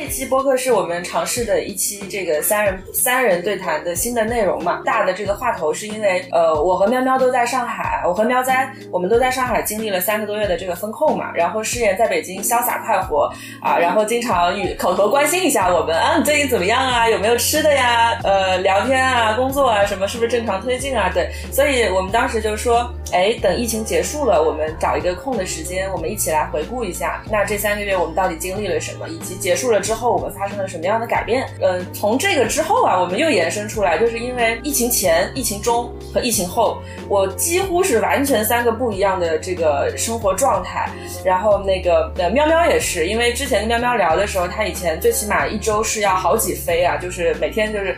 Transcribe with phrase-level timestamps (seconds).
[0.00, 4.80] 这期播客是我们尝试的一期这个三人三人对谈的新的内容嘛？
[4.82, 17.06] 大的这个话头是因为呃，我和喵喵都在上海，我和喵哉我们都在上海经历了三个多月的这个风控嘛，然后诗言在北京潇洒快活啊，然后经常与口头关心一下我们啊，你最近怎么样啊？
[17.06, 18.18] 有没有吃的呀？
[18.24, 21.10] 呃，聊天啊，工作啊，什么是不是正常推进啊？
[21.12, 31.46] 对，所以我们当时就说，哎，等疫情结束了，我们找一个空的时间，我们一起来回顾一下，那这三个月我们到底经历了什么，以及结束了之后我们发生了什么样的改变？
[31.60, 40.88] 呃，从这个之后啊，我们又延伸出来，就是因为疫情前、疫情中和疫情后，我几乎是完全三个不一样的这个生活状态。
[41.24, 47.96] 然后那个呃，喵喵也是，因为之前喵喵聊的时候，他以前最起码一周是要好几飞啊，就是每天就是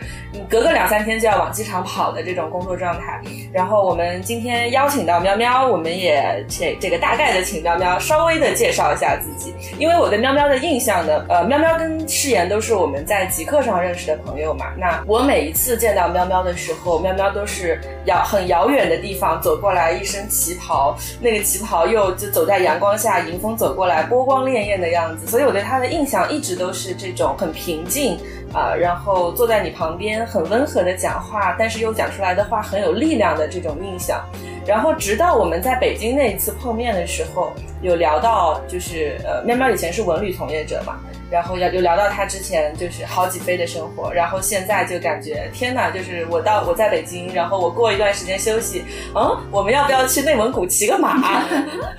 [0.49, 3.21] 隔个两三天就要往机场跑的这种工作状态。
[3.53, 14.67] 然后我们今天邀请请到喵喵，我们也这这个大概的请喵喵稍微的介绍一下自己，因为我对喵喵的印象呢，呃，喵喵跟誓言都是我们在极客上认识的朋友嘛。
[14.77, 25.27] 那我每一次见到喵喵的时候，喵喵都是遥很遥远的地方走过来，一身旗袍，那个旗袍又就走在阳光下，迎风走过来，波光潋滟的样子。
[25.27, 28.17] 所以我对他的印象一直都是这种很平静
[28.53, 34.23] 啊，然后坐在你旁边很温和的讲话，但是又讲出来的话很有力量的这种印象。
[34.65, 37.51] 然后直到我们在北京那一次碰面的时候，
[37.81, 40.99] 有聊到就是呃，喵喵以前是文旅从业者嘛。
[41.33, 48.83] 然后要就聊到他之前就是好几飞的生活，然后现在就感觉天哪，就是我到我在北京，然后我过一段时间休息，
[49.15, 51.43] 嗯，我们要不要去内蒙古骑个马？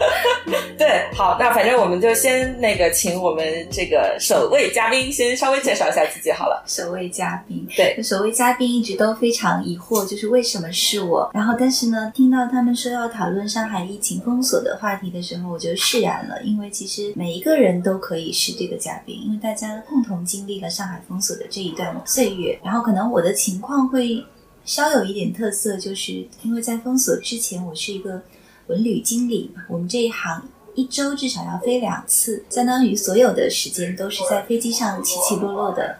[0.78, 6.62] 对，好，那反正我们就先那个请我们这个首位嘉宾先稍微介绍一下自己好了。
[6.64, 11.28] 首位嘉宾，对，首位嘉宾一直都非常疑惑，就是为什么是我？
[11.34, 19.23] 然后但是呢，听到他们说要讨论上海疫情封锁的话题的时候，我就释然了，因为其实每一个人都可以是这个嘉宾。
[19.24, 24.22] 因为大家共同经历了上海封锁的这一段岁月，然后可能我的情况会
[24.66, 26.12] 稍有一点特色，就是
[26.42, 28.22] 因为在封锁之前，我是一个
[28.66, 35.96] 文旅经理，我们这一行一周至少要飞两次，相当于所有的时间都是在飞机上起起落落的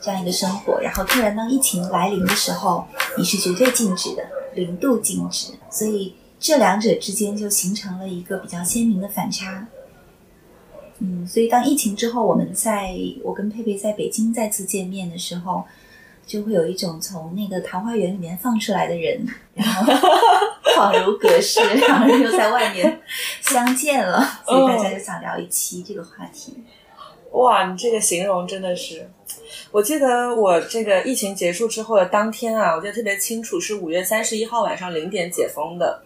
[0.00, 0.80] 这样一个生活。
[0.80, 2.84] 然后突然当疫情来临的时候，
[3.16, 4.24] 你是绝对静止的，
[4.56, 9.68] 零度静止，所以这两者之间就形成了一个比较鲜明的反差。
[11.00, 15.64] 嗯，所以当疫情之后，我们在我跟佩佩在北京再次见面的时候，
[16.26, 19.92] 就会有一种从那个桃花源里面放出来的人，然后
[20.76, 23.00] 恍如隔世，两个人又在外面
[23.42, 26.62] 相见了，所以大家就想聊一期这个话题。
[27.32, 29.10] 哇，你这个形容真的是，
[29.72, 36.00] 我记得我这个疫情结束之后的当天啊，我记得特别清楚，是五月三十一号晚上零点解封的，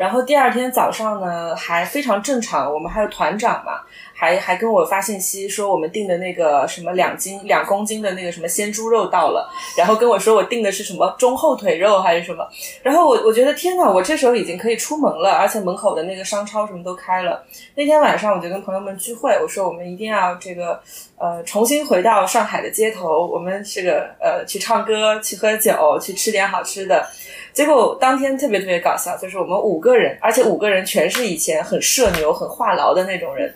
[0.00, 3.82] 然后第二天早上呢还非常正常，我们还有团长嘛。
[4.20, 12.46] 还还跟我发信息说我们订的那个什么两斤两公斤的那个什么鲜猪肉到了，然后跟我说我订的是什么中后腿肉还是什么，
[12.82, 17.42] 然后我我觉得天哪，我这时候已经可以出门了，而且门口的那个商超什么都开了。
[17.74, 20.78] 那天晚上我就跟朋友们聚会，我说我们一定要这个
[21.16, 27.06] 呃重新回到上海的街头，我们这个呃去唱歌、去喝酒、去吃点好吃的。
[27.52, 33.54] 结果当天特别特别搞笑，就是我们五个人，而且五个人全是以前很社牛、很话痨的那种人。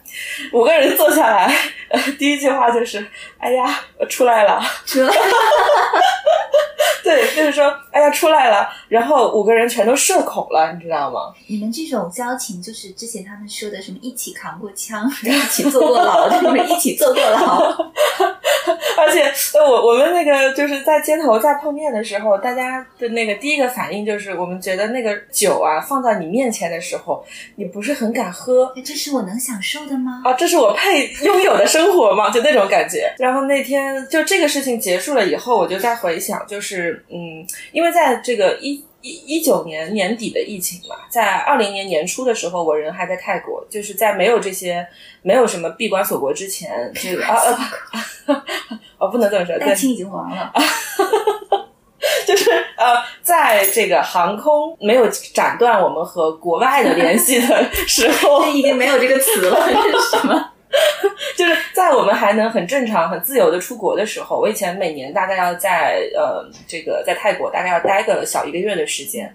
[0.53, 1.55] 五个人坐下来，
[2.19, 3.05] 第一句话就是
[3.39, 5.15] ：“哎呀，出来了， 出来了。
[7.05, 11.35] 对，就是说：“哎呀，出来了。”然后五个人全都社恐了，你知道吗？
[11.47, 17.75] 你们这种交情，就是之前他们说的什么一起扛过枪，一起坐过牢，你们一起坐过牢。
[18.97, 19.23] 而且，
[19.59, 27.23] 呃，我我们那个就是在街头在碰面的时候，大家的那个第一个反应就是，我们觉得那个酒啊放在你面前的时候，
[27.57, 28.73] 你不是很敢喝。
[28.85, 30.23] 这是我能享受的吗？
[30.25, 32.31] 啊，这是我配拥有的生活吗？
[32.31, 33.13] 就那种感觉。
[33.19, 36.74] 然后那天就这个事情结束了以后，我就在回想，就是
[37.09, 44.87] 嗯，因为在这个一一一九年年底的疫情嘛，在二零年年初的时候，我人还在泰国，就是在没有这些
[45.23, 47.35] 没有什么闭关锁国之前，这个啊
[48.27, 48.45] 啊，
[48.99, 50.53] 哦，不能这么说，爱情已经黄了。
[52.27, 60.51] 就是呃，在这个航空没有斩断我们和国外的联系的时候， 已经没有这个词了，是什么？
[61.37, 69.35] 就是在我们还能很正常、很自由的出国的时候，我以前每年大概要在呃这个在泰国大概要待个小一个月的时间。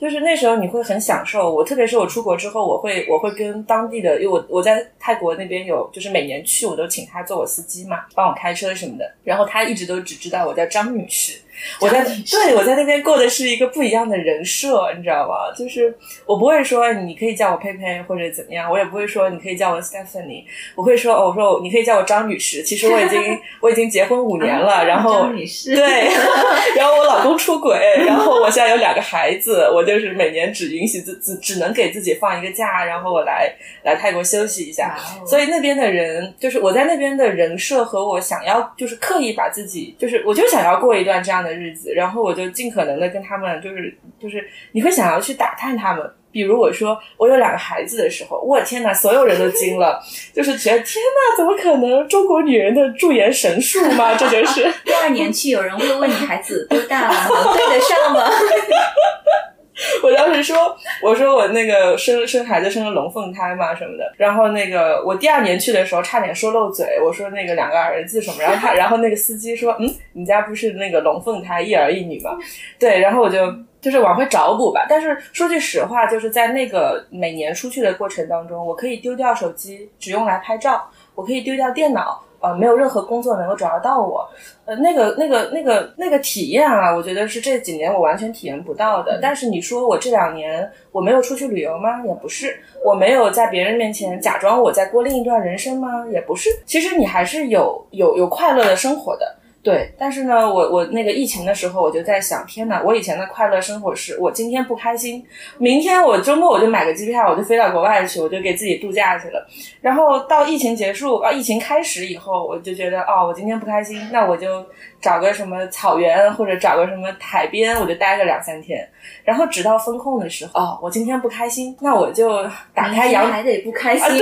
[0.00, 9.04] 就是那时候你会很享受，我特别是我出国之后，我会我会跟当地的，因为我我在泰国那边有，就是每年去我都请他做我司机嘛，帮我开车什么的。
[9.22, 11.38] 然后他一直都只知道我叫张女士，
[11.80, 15.52] 我在对我在那边过的是一个不一样的人设，你知道吗？
[15.56, 15.94] 就是
[16.26, 22.62] 我不会说你可以叫我佩佩或者怎么样，我也不会说你可以叫我 Stephanie，我会说哦，我说你可以叫我张女士。
[22.62, 25.26] 其实我已经 我已经结婚五年了，然后
[25.74, 25.84] 对，
[26.76, 33.52] 然后我老公出轨，然后我现在有两个孩子，我就是每年只允许自自只能给自己放一个假，然后我来
[33.82, 34.96] 来泰国休息一下。
[35.26, 46.10] 所以那边的人就是我在那边的人设和我想要就是刻意把自己就是我就想要过一段这样的日子，然后我就尽可能的跟他们就是就是你会想要去打探他们。
[46.32, 50.00] 比如我说我有两个孩子的时候，我天哪，所有人都惊了，
[50.32, 52.06] 就是觉得天哪，怎么可能？
[52.08, 54.14] 中国女人的驻颜神术吗？
[54.14, 58.30] 这就是 第二年去，有人会问你孩子多大了，能对得上吗？
[60.02, 72.36] 我当时说，我说我那个生生孩子生了龙凤胎嘛什么的，然后那个我第二年去的时候差点说漏嘴，我说那个两个儿子什么，然后他然后那个司机说，嗯，你家不是那个龙凤胎一儿一女吗？
[72.78, 73.38] 对，然后我就
[73.80, 74.84] 就是往回找补吧。
[74.88, 82.22] 但是说句实话，就是在那个每年出去的过程当中，我可以丢掉手机，只用来拍照，我可以丢掉电脑。
[82.40, 84.28] 呃，没有任何工作能够找得到我，
[84.64, 89.18] 呃，那个、那个、那个、那个体验啊，我觉得是这几年我完全体验不到的。
[89.20, 92.04] 但是你说我这两年我没有出去旅游吗？
[92.06, 92.58] 也不是。
[92.84, 96.06] 我没有在别人面前假装我在过另一段人生吗？
[96.10, 96.48] 也不是。
[96.64, 99.36] 其实你还是有有有快乐的生活的。
[99.62, 102.80] 对，但是呢，我我那个疫情的时候，我就在想，天哪！
[102.82, 105.22] 我以前的快乐生活是，我今天不开心，
[105.58, 109.46] 明天我周末我就买个机票，我就飞到国外去，我就给自己度假去了。
[109.82, 114.64] 然后到疫情结束啊，疫情开始以后，我就觉得，哦，我今天不开心，那我就
[114.98, 118.88] 找个什么草原或者找个什么海边，我就待个两三天。
[119.24, 122.42] 然后直到风控的时候，哦，我今天不开心，那我就
[122.72, 124.06] 打开阳还得不开心。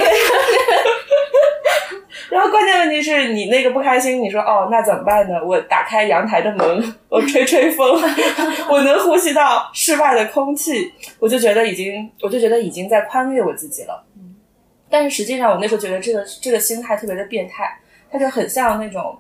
[2.30, 5.34] 然后关键问题是你那个不开心，你说哦，那怎么办呢？
[5.44, 8.00] 我打开阳台的门， 我吹吹风，
[8.70, 14.04] 我能呼吸到室外的空气，我就觉得已经，我就觉得已经在宽慰我自己了。
[14.16, 14.34] 嗯，
[14.90, 17.78] 但是实际上我那时候觉得这个这个心态特别的变态，
[18.10, 19.18] 它就很像那种。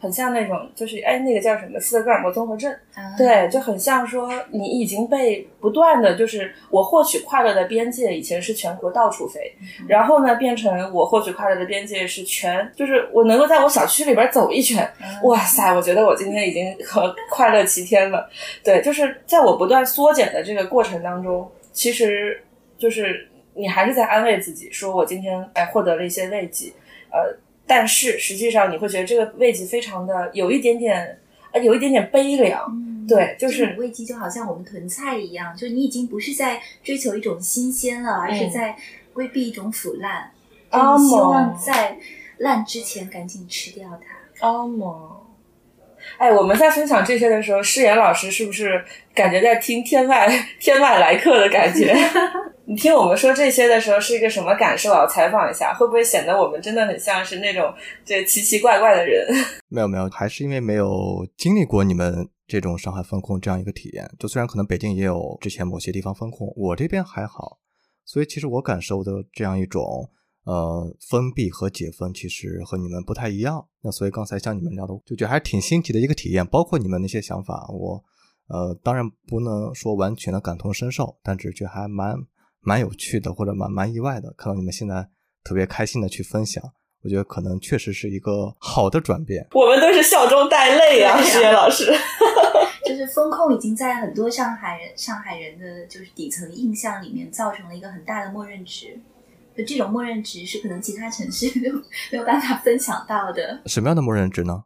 [0.00, 2.74] 很像那种，就是哎，那个叫什么斯德哥尔摩综合症，
[3.18, 9.54] 对，就很像说你已经被不断的，就是我获取快乐的边界以前是全国到处飞，
[9.86, 14.90] 然后呢变成我获取快乐的边界是全，就是我能够在我小区里边走一圈，
[15.24, 18.26] 哇塞，我觉得我今天已经和快乐齐天了。
[18.64, 22.42] 对，就是在我不断缩减的这个过程当中，其实
[22.78, 26.72] 就是你还是在安慰自己，说我今天哎获得了一些慰藉，
[27.12, 27.36] 呃。
[27.70, 31.20] 但是实际上，你会觉得这个慰藉非常的有一点点，
[31.52, 32.68] 呃，有一点点悲凉。
[33.06, 38.76] 对，就是慰藉就好像我们囤菜一样，就你已经不是在追求一种新鲜了，而是在
[39.12, 40.32] 规避一种腐烂。
[40.72, 41.96] 哦，希望在
[42.38, 43.88] 烂之前赶紧吃掉
[44.40, 44.48] 它。
[44.48, 45.28] 哦么。
[46.18, 48.84] 哎，我们在分享这些的时候，诗言老师是不是
[49.14, 50.28] 感觉在听天外
[50.58, 51.94] 天外来客的感觉？
[52.70, 55.04] 你听我们说这些的时候是一个什么感受啊？
[55.04, 57.74] 采访一下，会不会显得我们真的很像是那种
[58.04, 59.26] 这奇奇怪怪的人？
[59.66, 64.08] 没 有没有，还是因为没有经历过你们这种上海风控这样一个体验。
[64.20, 67.58] 就虽然可能北京也有之前某些地方风控，我这边还好，
[68.04, 70.08] 所以其实我感受的这样一种
[70.44, 73.66] 呃封闭和解封，其实和你们不太一样。
[73.82, 76.46] 那所以刚才像你们聊的，就觉得还挺新奇的一个体验。
[76.46, 78.00] 包括你们那些想法，我
[78.46, 82.14] 呃当然不能说完全的感同身受，但只觉得还蛮。
[82.62, 85.08] 蛮有趣的，或者蛮蛮意外的，看到你们现在
[85.42, 86.62] 特别开心的去分享，
[87.02, 89.46] 我觉得可能确实是一个好的转变。
[89.52, 91.90] 我们都是笑中带泪啊，石岩老师。
[92.84, 98.98] 就是风控已经在很多上海人、上海人的就是底层印象里面造成了一个很大的默认值，
[99.56, 101.72] 就这种默认值是可能其他城市 都
[102.10, 103.62] 没有办法分享到的。
[103.66, 104.64] 什么样的默认值呢？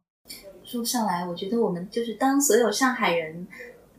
[0.65, 3.47] 说不上来，我觉得我们就是当所有上海人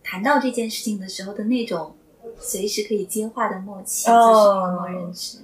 [0.03, 1.95] 谈到这件事情的时候的那种。
[2.39, 4.17] 随时可以接话的默契，就是
[4.71, 5.37] 默认值。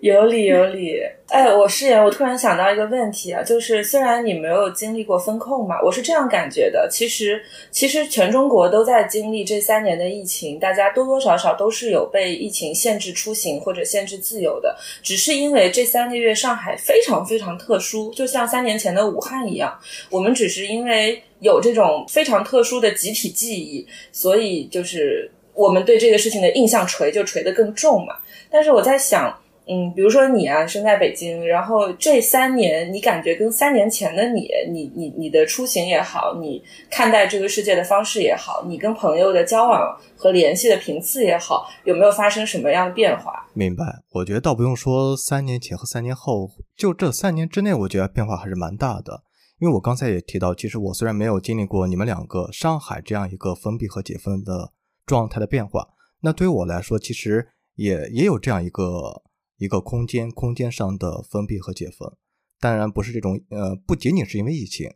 [0.00, 1.00] 有理有理。
[1.28, 6.88] 哎，我师爷，我突然想到一个问题啊，就是虽然你没有经历过风控嘛，我是这样感觉的。
[6.90, 7.40] 其实，
[7.70, 14.76] 其实全中国都在经历这三年的疫情，大家多多少少都是有被疫情限制出行或者限制自由的。
[15.04, 19.78] 只是因为这三个月上海非常非常特殊，就像三年前的武汉一样，
[20.10, 25.30] 我们只是因为有这种非常特殊的集体记忆，所以就是。
[25.54, 28.14] 我们对这个事情的印象锤就锤得更重嘛。
[28.50, 29.32] 但是我在想，
[29.66, 43.48] 嗯，比如说你啊，生在北京，然后这三年你感觉跟三年前的你，你你你的出行也好，你看待这个世界的方式也好，你跟朋友的交往和联系的频次也好，有没有发生什么样的变化？
[43.54, 43.84] 明白。
[44.10, 49.22] 我觉得倒不用说三年前和三年后，就这三年之内，我觉得变化还是蛮大的。
[49.60, 54.72] 因为我刚才也提到，其实我虽然没有经历过你们两个上海这样一个封闭和解封的
[55.12, 55.86] 状态的变化，
[56.20, 59.22] 那对于我来说，其实也也有这样一个
[59.58, 62.10] 一个空间，空间上的封闭和解封。
[62.58, 64.90] 当然不是这种，呃，不仅仅是因为疫情。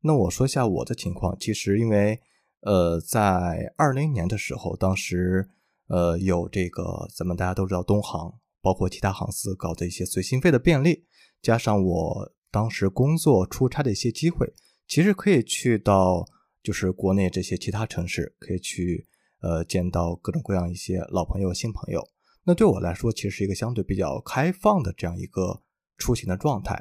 [0.00, 2.18] 那我说一下我的情况，其实因为，
[2.62, 5.50] 呃，在二零年的时候，当时，
[5.88, 8.32] 呃，有这个咱们大家都知道东航，
[8.62, 11.04] 包括其他航司搞的一些随心飞的便利，
[11.42, 12.32] 加上我。
[12.50, 14.50] 当时工作出差的一些机会，
[14.86, 16.26] 其实可以去到
[16.62, 19.06] 就是国内这些其他城市，可以去
[19.40, 22.02] 呃见到各种各样一些老朋友、新朋友。
[22.44, 25.62] 那对我来说，其实是一个相对比较开放的这样一个
[25.96, 26.80] 出行的状态。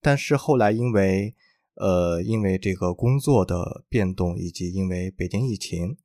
[0.00, 1.34] 但是后来因为
[1.74, 5.96] 呃因为这个工作的变动，以及因为北京疫情，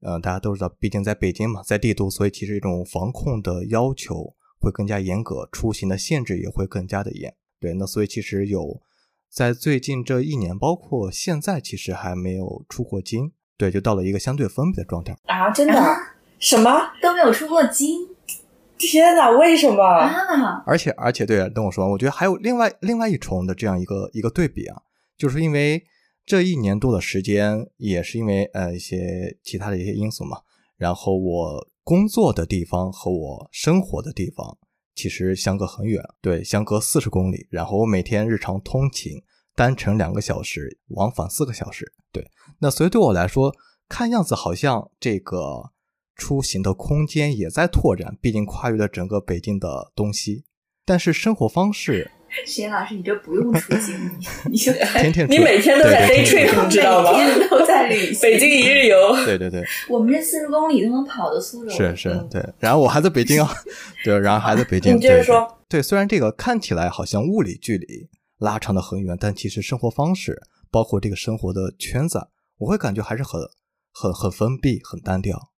[0.00, 7.34] 呃大家都知道，毕竟在北京嘛，在帝都，所以其实这种防控的要求会更加严格，出行的限制也会更加的严。
[7.60, 8.82] 对，那所以其实有
[9.28, 13.32] 在最近这一年，包括现在，其实还没有出过京。
[13.60, 15.50] 对，就到了一个相对封闭的状态啊！
[15.50, 15.74] 真的？
[16.38, 18.08] 什么都没有出过京？
[18.78, 20.64] 天哪，为什么啊？
[20.66, 24.80] 而且而且，对，等我说完，我觉得还有另外另外一重的这样一个一个对比啊，
[25.18, 25.84] 就是因为
[26.24, 30.38] 这一年多的时间，也是因为呃一些其他的一些因素嘛，
[30.78, 34.56] 然后我工作的地方和我生活的地方。
[34.92, 37.46] 其实相隔很远，对，相隔四十公里。
[37.48, 39.12] 然后我每天日常通勤，
[39.60, 41.92] 单程两个小时，往返四个小时。
[42.10, 42.26] 对，
[42.60, 43.54] 那所以对我来说，
[43.90, 45.70] 看样子好像这个
[46.16, 50.44] 出行的空间也在拓展，毕竟跨越了整个北京的东西。
[50.86, 52.10] 但是生活方式。
[52.46, 53.94] 石岩老师，你这不用出行，
[54.48, 57.12] 你 就天天你每天都在 day trip，你知道吗？
[57.18, 59.14] 每天都在旅 行，北京一日游。
[59.26, 61.70] 对对对，我们这四十公里都能跑的速度。
[61.70, 62.42] 是是，对。
[62.58, 63.52] 然后我还在北京啊，
[64.04, 64.96] 对，然后还在北京。
[64.96, 65.46] 你接着说。
[65.68, 68.08] 对，虽然这个看起来好像物理距离
[68.40, 72.18] 拉长的很远，但其实生活方式，包括这个生活的圈子，
[72.58, 73.40] 我会感觉还是很
[73.92, 75.52] 很很封闭、很单调。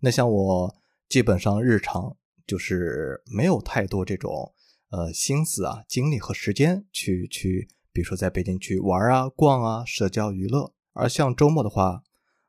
[0.00, 0.74] 那像我
[1.06, 2.16] 基本上日常
[2.46, 4.54] 就是没有太多这种。
[4.90, 10.72] 呃，心思啊，精力和时间去去，比如说在北京去玩啊、逛啊、社交娱乐。
[10.94, 12.02] 而像周末的话，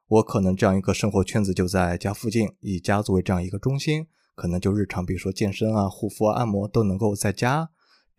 [0.07, 7.69] 我可能这样一个生活圈子就在家附近，以家作为这样一个中心，可能就日常，比如说健身啊、护肤啊、按摩都能够在家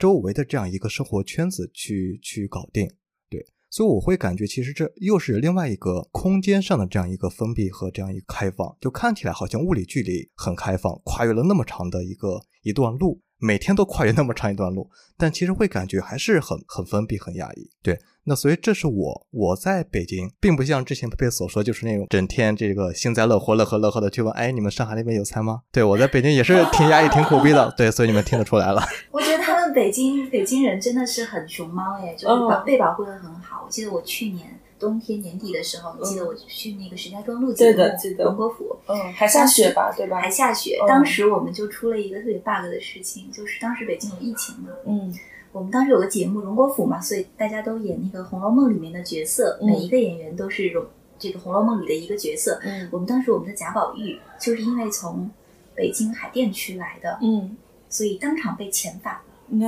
[0.00, 2.90] 周围的这样一个生活圈子去去搞定。
[3.28, 13.20] 对，所以我会感觉其实这又是另外一个空间上的这样一个封闭和这样一个开放，就看起来好像物理距离很开放，跨越了那么长的一个一段路。
[13.42, 17.70] 每天都跨越那么长一段路，但其实会感觉还是很很封闭、很压抑。
[17.82, 25.62] 对，那所以这是我我在北京，并不像之前佩佩所说，就是那种整天这个幸灾乐祸、乐呵乐呵的去问，哎，你们上海那边有菜吗？
[25.72, 27.72] 对我在北京也是挺压抑、挺苦逼的。
[27.78, 28.82] 对，所以你们听得出来了。
[29.10, 33.62] 我觉得们北京北京人真的是很熊猫哎，就是保被保护的很好。
[33.64, 34.58] 我记得我去年。
[34.80, 40.18] 冬天年底的时候，你记得我去那个石家庄录节目，荣国府，嗯，还下雪吧，对吧？
[40.18, 40.78] 还下雪。
[40.88, 45.14] 当时我们就出了一个特别 bug 的事情，就是当时北京有疫情嘛，嗯，
[45.52, 50.86] 我们当时有个节目荣国府嘛，所以大家都演那个《红楼梦》里面的角色，每一个演员都是荣
[51.18, 52.58] 这个《红楼梦》里的一个角色。
[52.62, 55.30] 嗯，我们当时我们的贾宝玉就是因为从
[55.74, 57.54] 北京海淀区来的，嗯，
[57.90, 59.18] 所以当场被遣返。
[59.52, 59.66] 那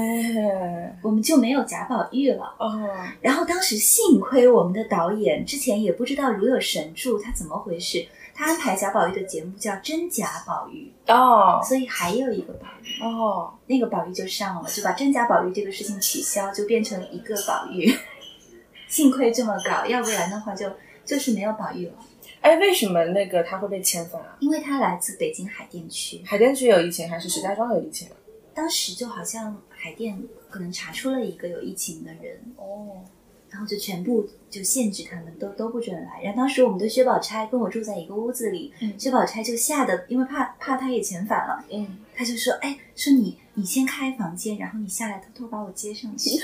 [1.02, 2.88] 我们就没有贾宝玉了哦。
[3.20, 8.06] 然后当时幸亏我们的导演之前也不知道如有神助，他怎么回事？
[8.34, 17.92] 他安排贾宝玉的节目叫《真假宝玉》哦，所以还有一个宝玉哦，那个宝玉就上了，就把真假宝玉这个事情取消，就变成一个宝玉。
[18.88, 20.70] 幸亏这么搞，要不然的话就
[21.04, 21.92] 就是没有宝玉了。
[22.40, 24.36] 哎，为什么那个他会被遣返啊？
[24.40, 28.08] 因为他来自北京海淀区，海淀区有疫情还是石家庄有疫情？
[28.54, 30.16] 当时就好像海淀
[30.48, 33.02] 可能查出了一个有疫情的人哦，
[33.50, 36.22] 然后就全部就限制他们，都都不准来。
[36.22, 46.30] 然后当时我们的薛宝钗跟我住在一个屋子里，薛宝钗就吓得，因为怕怕他也遣返了，嗯，他就说：“哎，说你你先开房间，然后你下来偷偷把我接上去。”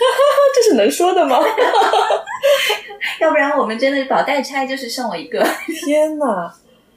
[0.57, 1.39] 这是能说的吗？
[3.21, 5.47] 要不然我们真的宝黛钗就是剩我一个。
[5.85, 6.53] 天哪！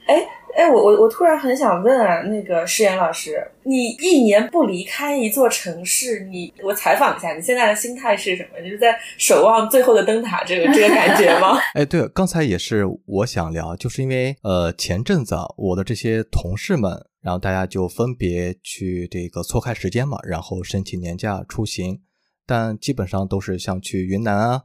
[0.06, 0.26] 哎。
[0.54, 8.60] 哎，我我我突然很想问啊，那个诗妍老师，你一年不离开一座城市，你我采访一下，你现在的心态是什么？
[8.62, 11.58] 你是在守望最后的灯塔这个这个感觉吗？
[11.74, 16.92] 哎，对，刚才也是我想聊，就是因为呃前阵子我的这些同事们，
[17.22, 22.00] 然后大家就分别去这个错开时间嘛，然后申请年假出行，
[22.46, 24.62] 但基本上都是像去云南啊，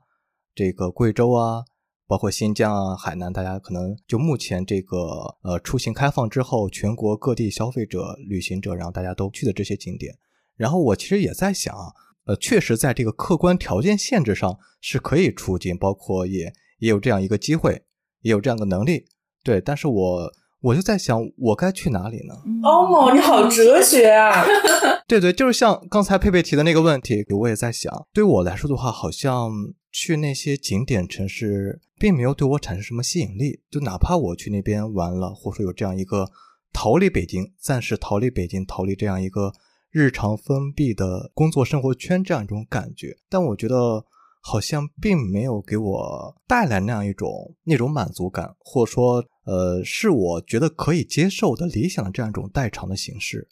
[0.54, 1.64] 这个贵州啊。
[2.08, 4.98] 包括新疆啊、海南，大家可能就目前这个
[5.44, 10.16] 呃出行开放之后，全国各地消费者、旅行者，然后大家都去的这些景点。
[10.56, 11.92] 然后我其实也在想啊，
[12.26, 17.84] 呃，确实在这个客观条件限制上是可以出境，包括也也有这样一个机会，
[18.22, 19.06] 也有这样的能力，
[19.44, 19.60] 对。
[19.60, 22.34] 但是我我就在想，我该去哪里呢？
[22.64, 24.46] 欧某，你好哲学啊！
[25.08, 29.52] 对对，就是像刚才佩佩提的那个问题，我也在想，对我来说的话，好像
[30.00, 33.62] 去那些景点城市，并没有对我产生什么吸引力。
[33.72, 36.30] 就哪怕我去那边玩了，或者说有这样一个
[36.72, 39.52] 逃离北京，暂时逃离北京，逃离这样一个。
[39.90, 44.06] 日常封闭的工作生活圈这样一种感觉，但我觉得
[44.42, 53.48] 好像并没有给我带来那样一种那种满足感，或者说，呃，是我觉得可以接受的理想的这样一种代偿的形式。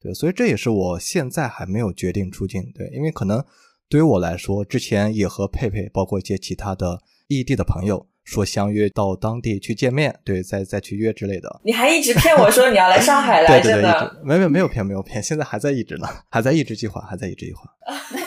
[0.00, 2.62] 对，所以这也是我现在还没有决定出境。
[2.72, 3.44] 对，因为可能
[3.90, 8.06] 对于我来说，之前也和佩佩，包括一些其他的异地的朋友。
[8.22, 11.60] 说相约到当地去见面，对，再再去约之类的。
[11.64, 14.08] 你还一直骗我说你要来上海 来着呢？
[14.22, 17.62] 没有没有骗没有骗，现在还在一直呢，还在一直计划，还在一直计划。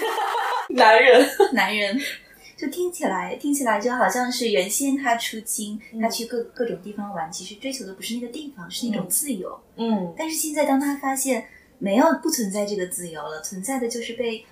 [0.75, 1.97] 男人， 男人，
[2.57, 9.57] 就听起来听起来就好像是原先他出京，他去各各种地方玩，其实追求的不是那个地方，是那种自由。
[9.77, 10.13] 嗯。
[10.17, 11.45] 但是现在当他发现
[11.77, 14.43] 没有不存在这个自由了，存在的就是被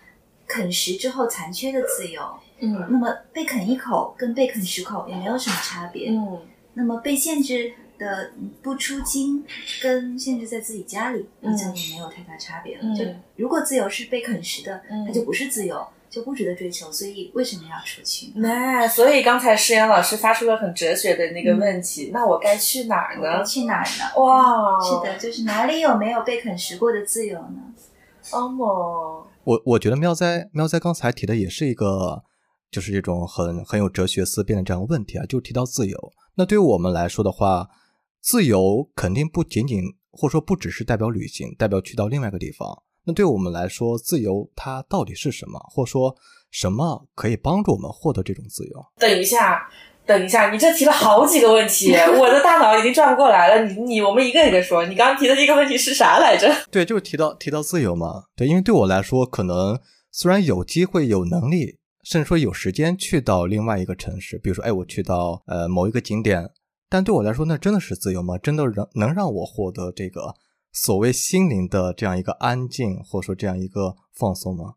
[0.51, 2.21] 啃食之后残缺的自由。
[2.59, 6.09] 嗯，那么被啃一口跟被啃十口也没有什么差别。
[6.09, 6.39] 嗯，
[6.73, 8.31] 那么被限制的
[8.61, 9.43] 不出京，
[9.81, 12.83] 跟限制在自己家里，好像也没有太大差别了。
[12.95, 13.03] 就
[13.35, 16.91] 如果自由是被啃食的，它就不是自由，就不值得追求。
[16.91, 18.31] 所以为什么要出去？
[18.35, 23.43] 那所以刚才诗阳老师发出了很哲学的那个问题：那我该去哪儿呢？
[23.43, 24.23] 去哪儿呢？
[24.23, 27.73] 哇，是的，就是哪里有没有被啃食过的自由呢？
[28.31, 32.23] 哦莫，我我觉得喵哉喵哉刚才提的也是一个。
[32.71, 36.13] 就是这种很很有哲学思辨的这样问题啊，就提到自由。
[36.35, 37.69] 那对于我们来说的话，
[38.21, 42.81] 自由肯定不仅仅或者说不只是代表旅行，代表去到另外一个地方。
[43.03, 45.59] 那对我们来说，自由它到底是什么？
[45.69, 46.15] 或说
[46.49, 48.85] 什么可以帮助我们获得这种自由？
[48.97, 49.69] 等一下，
[50.05, 53.65] 等一下，你这提了好几个问题， 我的大脑已经转不过来了。
[53.65, 54.85] 你你，我们一个一个说。
[54.85, 56.53] 你刚刚提的第一个问题是啥来着？
[56.69, 58.23] 对，就是提到提到自由嘛。
[58.35, 59.79] 对，因为对我来说，可能
[60.11, 61.77] 虽然有机会有能力。
[62.03, 66.49] 甚至说有时间去到另外一个城市，比如说，哎，我去到呃某一个景点，
[66.89, 68.39] 但对我来说，那真的是自由吗？
[68.39, 70.33] 真的能能让我获得这个
[70.71, 74.73] 所谓心灵的这样一个安静，或者说这样一个放松吗？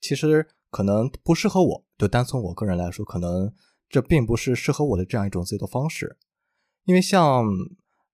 [0.00, 1.84] 其实可能不适合我。
[1.98, 3.52] 就单从我个人来说，可能
[3.88, 6.16] 这并不是适合我的这样一种自由的方式。
[6.84, 7.46] 因为像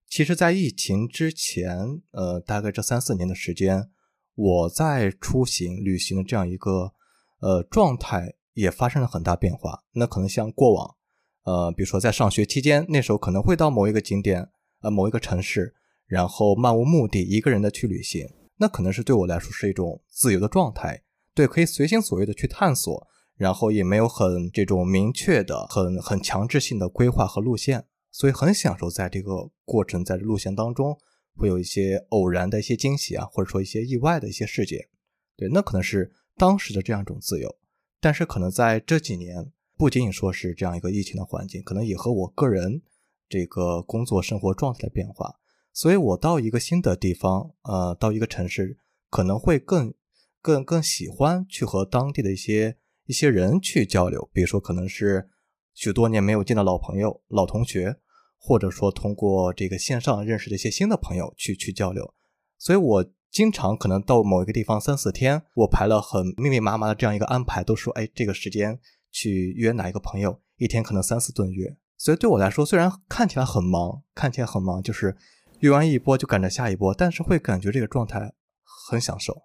[0.09, 3.91] 其实，在疫情之前，呃，大概这三四年的时间，
[4.35, 6.93] 我在出行旅行的这样一个
[7.41, 8.35] 呃状态。
[8.55, 9.83] 也发生了很大变化。
[9.95, 10.95] 那可能像过往，
[11.43, 14.49] 呃，比如说在上学期间，那时候可能会到某一个景点，
[14.83, 15.75] 呃，某一个城市，
[16.07, 18.25] 然后漫无目的一个人的去旅行，
[18.59, 21.03] 那可能是对我来说是一种自由的状态，
[21.35, 30.99] 对，可以随心所欲的去探索，然后也没有很这种明确的、很很强制性的规划和路线，所以很享受在这个过程，在路线当中
[31.37, 34.89] 会有一些偶然的一些惊喜啊，或者说一些意外的一些事件，
[35.37, 37.57] 对，那可能是当时的这样一种自由。
[38.01, 42.83] 但是可能在这几年，不仅仅说是这样一个疫情的环境，可能也和我个人
[43.29, 45.37] 这个工作生活状态的变化，
[45.73, 48.79] 所以我到一个新的地方，呃，到一个城市，
[49.11, 49.93] 可能会更、
[50.41, 55.29] 更、更喜欢去和当地的一些一些人去交流，比如说可能是
[55.73, 57.97] 许多年没有见的老朋友、老同学，
[58.39, 62.15] 或者说通过这个线上认识的一些新的朋友去去交流，
[62.59, 63.05] 所以我。
[63.35, 68.79] 经常可能到某一个地方三四天，我排了很密密麻麻的这样一个安排，都说哎这个时间
[69.11, 71.77] 去约哪一个朋友，一天可能三四顿约。
[71.97, 75.17] 所以对我来说，虽然看起来很忙，看起来很忙，就是
[75.59, 79.43] 约完一波就赶着下一波，但是会感觉这个状态很享受。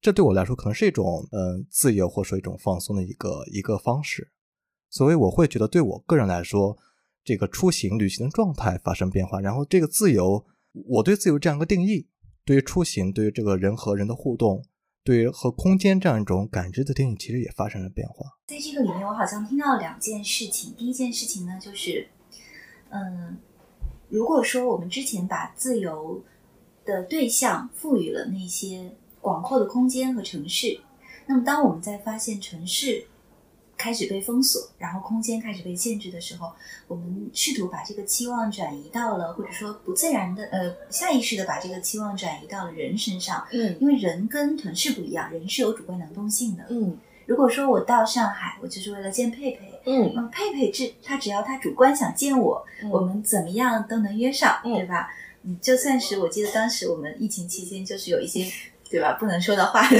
[0.00, 4.30] 这对我来说可能是一种嗯自由或者说一种放松的一个一个方式。
[4.88, 6.76] 所以我会觉得对我个人来说，
[7.22, 12.08] 这个出行旅行的状态发生变化，然后这个自由，我对自由这样一个定义。
[12.44, 14.64] 对于出行，对于这个人和人的互动，
[15.04, 18.26] 对于和空间这样一种感知的定义，其实也发生了变化。
[18.48, 20.74] 在这个里面，我好像听到两件事情。
[20.76, 22.08] 第一件事情呢，就是，
[22.88, 23.36] 嗯，
[24.08, 26.24] 如果说我们之前把自由
[26.84, 30.80] 的对象赋予了那些广阔的空间和城市，
[31.26, 33.06] 那么当我们在发现城市。
[33.82, 36.52] 开始被封锁，然后空间开始被限制的时候，
[36.86, 43.42] 我们试图把这个期望转移到了，或者说不自然的，呃，下意识的把这个期望转移到了人身上。
[43.52, 46.66] 嗯，因为人跟城市不一样，人是有主观能动性的。
[46.68, 49.80] 嗯，如果说我到上海，我就是为了见佩佩。
[49.86, 55.08] 嗯，那么佩佩这他只要他主观想见我，我们怎么样都能约上，对吧？
[55.44, 58.46] 嗯，就算是我记得当时我们疫情期间就是有一些，
[58.90, 59.12] 对吧？
[59.20, 59.82] 不能说的话。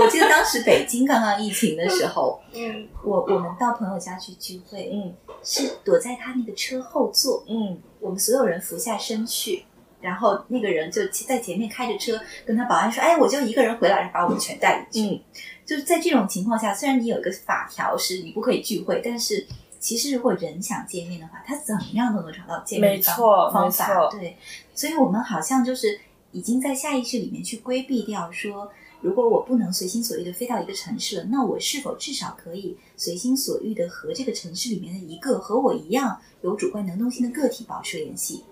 [0.00, 9.64] 我记得当时北京刚刚疫情的时候，嗯我我们到朋友家去聚会，嗯是躲在他那个车后座，嗯我们所有人俯下身去，
[10.00, 15.14] 然后那个人就在前面开着车，跟他保安说：“哎，我就一个人回来，把我们全带进去。
[15.16, 15.20] 嗯
[15.66, 19.46] 就是在这种情况下，虽然你有一个法条是你不可以聚会，但是
[19.78, 24.08] 其实如果人想见面的话，他怎么样都能找到见面的方没错方没错法。
[24.10, 24.36] 对，
[24.74, 26.00] 所以我们好像就是
[26.32, 28.70] 已经在下意识里面去规避掉说。
[29.02, 38.44] 如果我不能随心所欲的飞到一个城市了，那我是否至少可以随心所欲的和这个城市里面的一个和我一样有主观能动性的个体保持联系？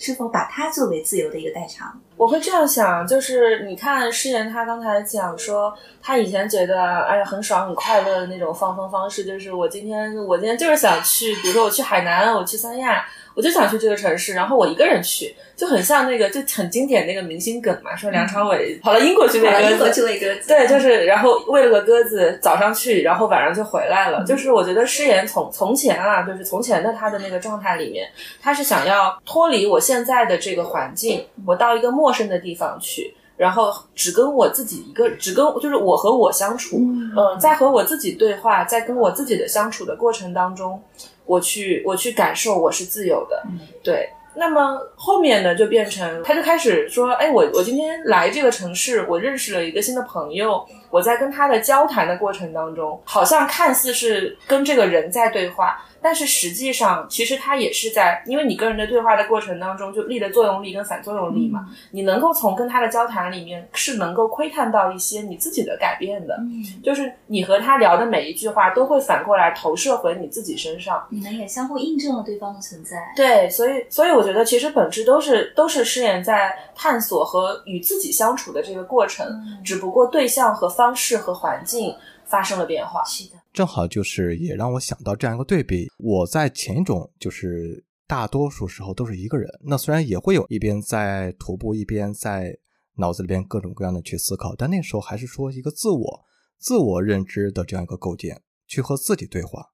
[0.00, 1.96] 是否把它作为自由的一个代偿？
[2.16, 24.24] 我会这样想，就是你看诗言他刚才讲说，他以前觉得哎呀很爽很快乐的那种放风方式，就是我今天我今天就是想去，比如说我去海南，我去三亚，我就想去这个城市，然后我一个人去，就很像那个就很经典那个明星梗嘛，说梁朝伟跑到英国去喂鸽子，去喂鸽子，对，就是然后喂了个鸽子，早上去，然后晚上就回来了。
[24.24, 28.08] 就是我觉得诗言从从前啊，就是从前的他的那个状态里面，
[28.40, 37.12] 他是想要脱离我现在的这个环境，我到一个陌生的地方去，然后只跟我自己一个，只跟就是我和我相处，嗯。
[37.16, 40.82] 嗯，在和我自己对话，在跟我自己的相处的过程当中，
[41.24, 44.08] 我去我去感受我是自由的，嗯对。
[44.34, 71.02] 那么后面呢，就变成他就开始说，哎，我我今天来这个城市，我认识了一个新的朋友，我在跟他的交谈的过程当中，好像看似是跟这个人在对话，但是实际上其实他也是在，因为你跟人的对话的过程当中，就力的作用力跟反作用力嘛，你能够从跟他的交谈里面是能够窥探到一些你自己的改变的，嗯，就是你和他聊的每一句话都会反过来投射回你自己身上。
[71.08, 72.98] 你们也相互印证了对方的存在。
[73.16, 83.04] 对，所以所以我觉得其实本质都是都是诗言在探索和与自己相处的这个过程，嗯只不过对象和方式和环境发生了变化。
[83.04, 85.88] 是的，正好就是也让我想到这样一个对比。
[85.96, 92.58] 我在前一种就是大多数时候都是一个人，那虽然也会有一边在徒步，一边在
[92.96, 96.24] 脑子里边各种各样的去思考，但那时候还是说一个自我、
[96.58, 99.68] 自我认知的这样一个构建，去和自己对话，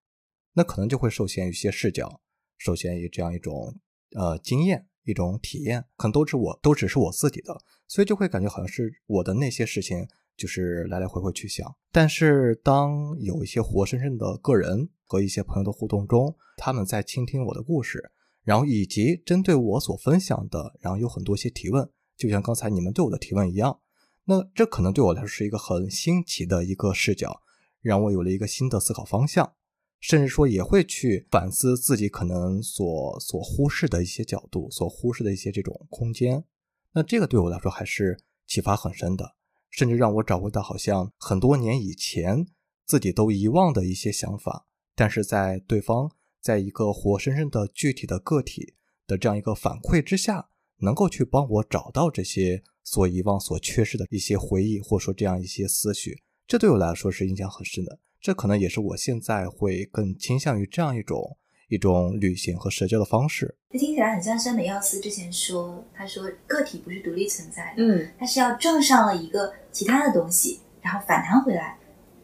[0.53, 2.21] 那可能就会受限于一些视角，
[2.59, 3.75] 受限于这样一种
[4.15, 10.07] 呃经验、一种体验，可能都是我都只是我自己的，所以就会感觉好像是我的那些事情。
[10.39, 18.13] 就是来来回回去想，但是当有一些活生生的个人和一些朋友的互动中，他们在倾听我的故事，
[18.45, 23.81] 然后以及针对我所分享的，然后有很多些提问，就像刚才你们对我的提问一样，
[24.27, 27.43] 那这可能对我来说是一个很新奇的一个视角，
[27.83, 29.55] 让我有了一个新的思考方向，
[29.99, 36.45] 甚至说也会去反思自己可能所所忽视的一些角度，所忽视的一些这种空间，
[36.93, 39.35] 那这个对我来说还是启发很深的。
[39.71, 42.47] 甚至让我找回到好像很多年以前
[42.87, 48.75] 自己都遗忘的一些想法，但是在对方在一个活生生的具体的个体
[49.07, 58.01] 的这样一个反馈之下，能够去帮我找到这些所遗忘、所缺失的一些回忆，或者说这样一些思绪，这对我来说是印象很深的。
[58.21, 63.55] 这可能也是我现在会更倾向于这样一种一种旅行和社交的方式。
[63.71, 71.79] 这听起来很像山本耀司之前说，他说个体不是独立存在的，嗯，他是要撞上了一个其他的东西，然后反弹回来，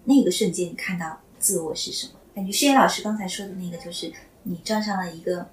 [0.05, 2.15] 那个瞬间你看到自我是什么？
[2.35, 5.47] 感觉诗妍老师刚才说的那个，就是你撞上了一个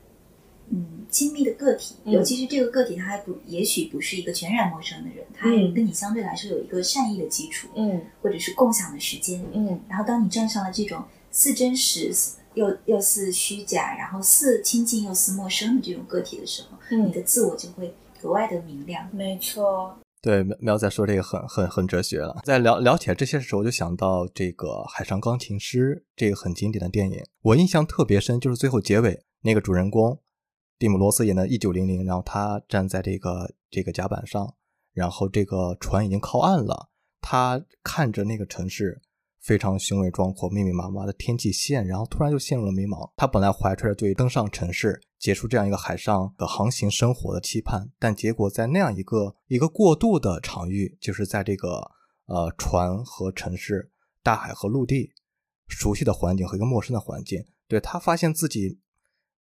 [0.70, 12.12] 嗯亲密的个体，嗯尤其是这个个体，他还不也许不是一个全然陌生的人，他跟你相对来说有一个善意的基础，嗯或者是共享的时间，嗯然后当你撞上了这种似真实
[12.54, 19.10] 又又是虚假，然后似亲近又似陌生的这种个体的时候，你嗯，的自我就会格外的明亮。
[19.14, 19.98] 没错。
[20.22, 22.42] 对，苗苗仔说这个很很很哲学了。
[22.44, 30.20] 在聊聊起来这些时候，我就想到这个《海上钢琴师》这个很经典的电影，我印象特别深，就是最后结尾那个主人公
[30.78, 34.54] 蒂姆·罗斯演的一九零零，然后他站在这个这个甲板上，
[34.94, 39.02] 然后这个船已经靠岸了，他看着那个城市
[39.42, 43.12] 非常雄伟壮阔、密密麻麻的天际线，然后突然就陷入了迷茫。
[43.16, 51.92] 他本来怀揣着对登上城市、结束这样一个海上的航行生活的期盼，但结果在那样一个一个过渡的场域，就是在这个
[52.28, 55.12] 呃船和城市、大海和陆地
[55.68, 58.80] 熟悉的环境和一个陌生的环境，对他发现自己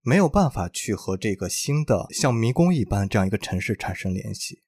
[0.02, 4.64] 没有办法去和这个新的像迷宫一般这样一个城市产生联系，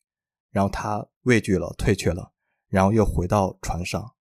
[0.52, 2.34] 然后他畏惧了，退却了，
[2.68, 4.14] 然后又回到船上。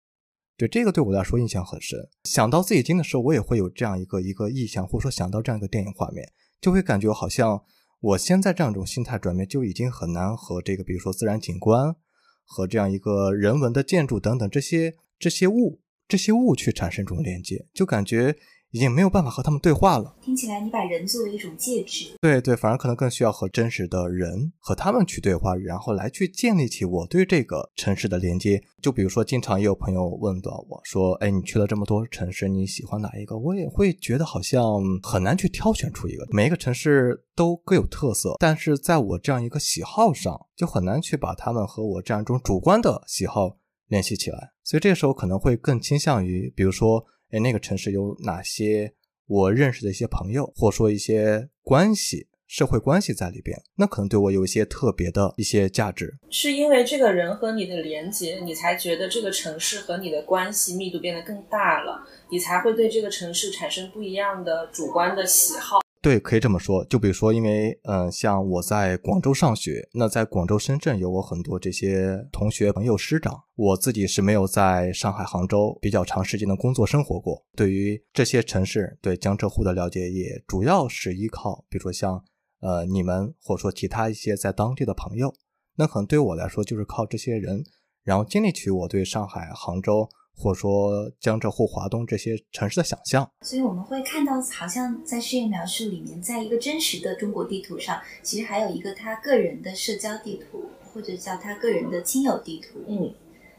[0.60, 1.98] 对这个对我来说印象很深。
[2.24, 7.62] 想到自己经的时候，我也会有这样一个一个意象，或者说想到这样一个电影画面，就会感觉好像
[8.00, 11.96] 我现在这样一种心态转变就已经很难和这个，比如说自然景观
[12.44, 18.36] 和这样一个人文的建筑等等这些这些物这些物去产生这种连接，就感觉。
[18.72, 20.16] 已经没有办法和他们对话了。
[20.22, 28.62] 听起来，你把人作为一种介质，对对，反而可能更需要和真实的人和他们去对话，然后来去建立起我对这个城市的连接。
[28.80, 34.62] 就比如说，经常也有朋友问到我说：“哎，你去了这么多城市，你喜欢哪一个？”我也会觉得好像
[35.02, 36.26] 很难去挑选出一个。
[36.30, 44.52] 每一个城市都各有特色，但是在我这样一个喜好上，就很难去把他们和我这样一种主观的喜好联系起来。
[44.62, 47.04] 所以这个时候可能会更倾向于，比如说。
[47.30, 48.92] 哎，那个城市有哪些
[49.26, 56.18] 我认识的一些朋友，或说一些关系、社会关系在里边，那可能对我有一些特别的一些价值。
[56.30, 65.79] 是因为这个人和你的连接，你才觉得这个城市和你的关系密度变得更大了，你才会对这个城市产生不一样的主观的喜好。
[66.02, 66.82] 对，可以这么说。
[66.86, 73.38] 就比如说，因为嗯，像我在广州上学，那在广州、深圳有我很多这些同学、朋友、师长。
[73.54, 77.44] 我自己是没有在上海、杭州比较长时间的工作生活过。
[77.54, 82.24] 对于这些城市，对江浙沪的了解，也主要是依靠，比如说像
[82.60, 85.30] 呃你们，或者说其他一些在当地的朋友。
[85.76, 87.62] 那可能对我来说，就是靠这些人，
[88.02, 90.08] 然后建立起我对上海、杭州。
[90.40, 102.82] 或者说江浙沪、华东这些城市的想象，所以我们会看到，好像在事业描述里面，在一个真实的中国地图上，其实还有一个他个人的社交地图，或者叫他个人的亲友地图。
[102.88, 103.12] 嗯，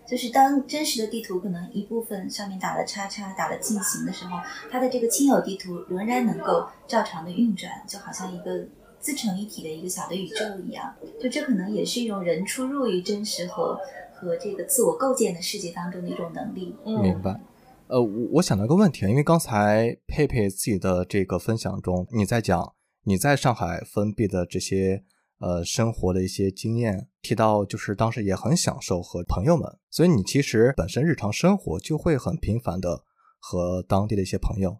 [0.08, 4.39] 就是当真实的地图可能一部分上面打了叉叉、打了进行的时候，
[4.72, 8.65] 他的这个亲友地图仍然能够照常的运转，就好像一个
[9.00, 10.91] 自成一体的一个小的宇宙一样。
[11.22, 13.80] 就这可能也是一种人出入于真实和。
[14.22, 17.42] 和这个自我构建的世界当中的一种能力，明白？
[17.88, 25.04] 呃，我我想到一个问题啊，因为刚才佩佩自己的这个分享中，你在讲你在上海封闭的这些
[25.40, 33.04] 呃生活的一些经验，提到就是当时也很享受和朋友们，所以你其实本身日常生活就会很频繁的
[33.40, 34.78] 和当地的一些朋友，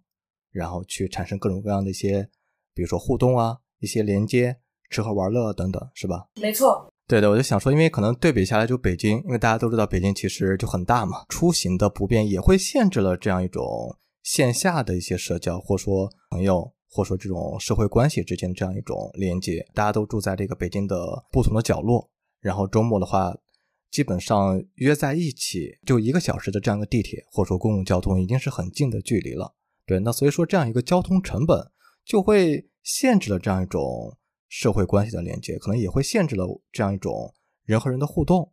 [0.52, 2.30] 然后去产生各种各样的一些，
[2.76, 4.58] 比如说互动啊，一些连接，
[4.90, 6.28] 吃喝玩乐等等，是吧？
[6.40, 6.88] 没错。
[7.12, 19.68] 对的，我就想说，因为可能对比下来，就北京，因为大家都知道北京其实就很大嘛，出行的不便也会限制了这样一种线下的一些社交，或说朋友，或说这种社会关系之间这样一种连接。
[19.74, 23.36] 大家都住在这个北京的不同的角落，然后周末的话，
[23.92, 29.54] 基本上约在一起，就一个小时的这样一个地铁，或说公共交通，已经是很近的距离了。
[29.86, 31.72] 对，那所以说这样一个交通成本
[32.06, 34.18] 就会限制了这样一种。
[34.52, 37.34] 社会关系的连接可能也会限制了这样一种
[37.64, 38.52] 人和人的互动，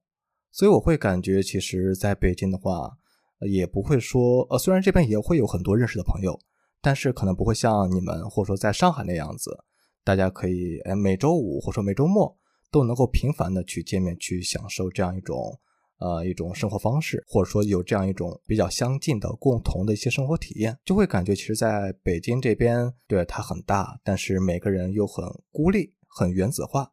[0.53, 2.97] 所以我会感觉，其实在北京的话，
[3.41, 6.39] 也不会说，呃，虽然这边也会有很多认识的朋友，
[6.81, 9.59] 但是可能不会像你们或者说在上海那样子，
[10.05, 12.39] 大家可以，哎，每周五或者说每周末
[12.71, 15.59] 都能够频繁的去见面，去享受这样一种。
[15.99, 26.93] 呃，一种生活方式，或者说有这样一种比较相近的共同的一些生活体验，就会感觉其实在北京这边，对它很大，但是每个人又很孤立、很原子化，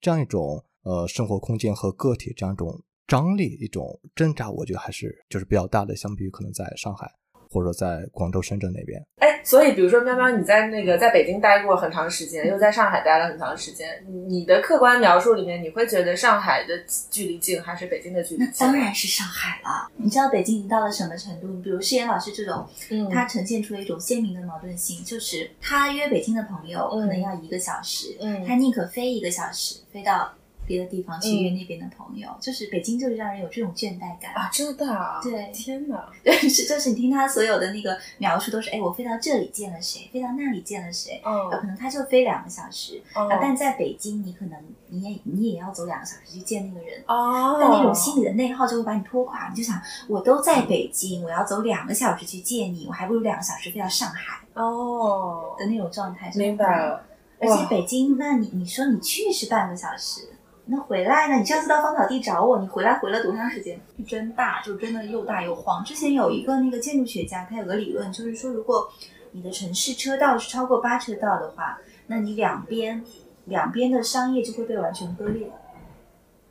[0.00, 7.10] 这样一种呃生活空间和个体这样一种张力、一种挣扎，我觉得还是就是比较大的，相比于可能在上海。
[7.54, 16.74] 或者在广州、深圳那边，哎，所以比如说喵喵，你在那个在北京待过很长时间，又在上海待了很长时间，你的客观描述里面，你会觉得上海的
[17.12, 18.66] 距离近还是北京的距离近？
[18.66, 19.88] 当然是上海了。
[19.96, 21.46] 你知道北京已经到了什么程度？
[21.62, 30.28] 比如诗言老师这种，嗯，他呈现出了一种鲜明的矛盾性，就是他约北京的朋友可能要一个小时，嗯，他宁可飞一个小时飞到。
[30.66, 34.50] 别的地方去约那边的朋友，就是北京，就是让人有这种倦怠感啊！
[34.52, 35.20] 真的啊！
[35.22, 36.10] 对，天哪！
[36.24, 57.02] 是，就是你听他所有的那个描述，都是哎，我飞到这里见了谁，飞到那里见了谁，嗯，可能他就飞两个小时，啊，但在北京，你可能你也你也要走两个小时去见那个人，哦，但那种心理的内耗就会把你拖垮，你就想，我都在北京，我要走两个小时去见你，我还不如两个小时飞到上海，哦的那种状态，明白了。
[57.40, 60.28] 而且北京，那你你说你去是半个小时。
[60.66, 61.36] 那回来呢？
[61.36, 63.78] 你上次到芳草地找我，你回来回了多长时间？
[64.06, 65.84] 真大，就真的又大又晃。
[65.84, 68.88] 之前有一个那个建筑学家，他有个理论，就是说，如果
[69.32, 73.04] 你的城市车道是超过八车道的话，那你两边
[73.44, 75.50] 两边的商业就会被完全割裂。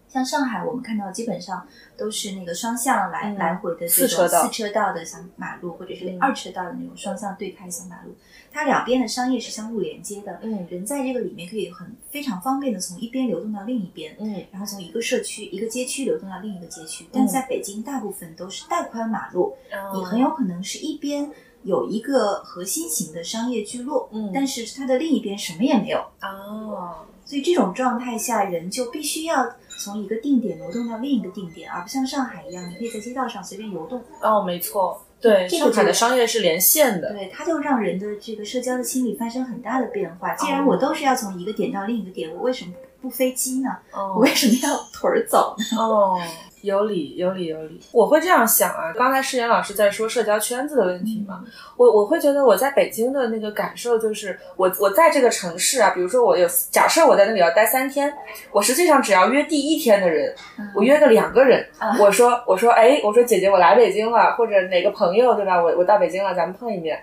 [0.08, 8.16] 像上海，我们看到基本上都是那个双向来来回的这种四车道的小马路，或者是二车道的那种双向对开小马路，
[8.54, 10.40] 它两边的商业是相互连接的。
[10.44, 17.06] 嗯，人在这个里面可以很非常方便的从一边流动到另一边，嗯，然后从一个社区一个街区流动到另一个街区。
[17.12, 19.56] 但在北京，大部分都是带宽马路，
[19.96, 21.32] 你很有可能是一边
[21.64, 26.00] 有一个核心型的商业聚落，嗯，但是它的另一边什么也没有。
[26.22, 27.06] 哦。
[27.26, 34.04] 所以这种状态下，人就必须要从一个定点挪动到另一个定点，而不像上海一样，你可以在街道上随便游动。
[34.22, 37.14] 哦，没错，对，这个上海的商业是连线的。
[37.14, 40.36] 对，它就让人的这个社交的心理发生很大的变化。
[40.36, 43.70] 既然哦我都是要从一个点到另一个点，我为什么不飞机呢？
[43.94, 45.78] 哦我为什么要腿儿走呢？
[45.82, 46.22] 哦，
[46.64, 47.78] 有理，有理，有理。
[47.92, 48.94] 我会这样想啊。
[48.96, 51.44] 刚才世妍老师在说社交圈子的问题嘛，
[51.76, 58.14] 我我会觉得我在北京的那个感受就是，我我在这个城市啊，比如说我有假设我在那里要待三天，
[58.54, 60.34] 我实际上只要约第一天的人，
[60.74, 65.62] 我约个两个人，啊我说我说哎，我说姐姐我来北京了，或者哪个朋友对吧？
[65.62, 66.98] 我我到北京了，咱们碰一面。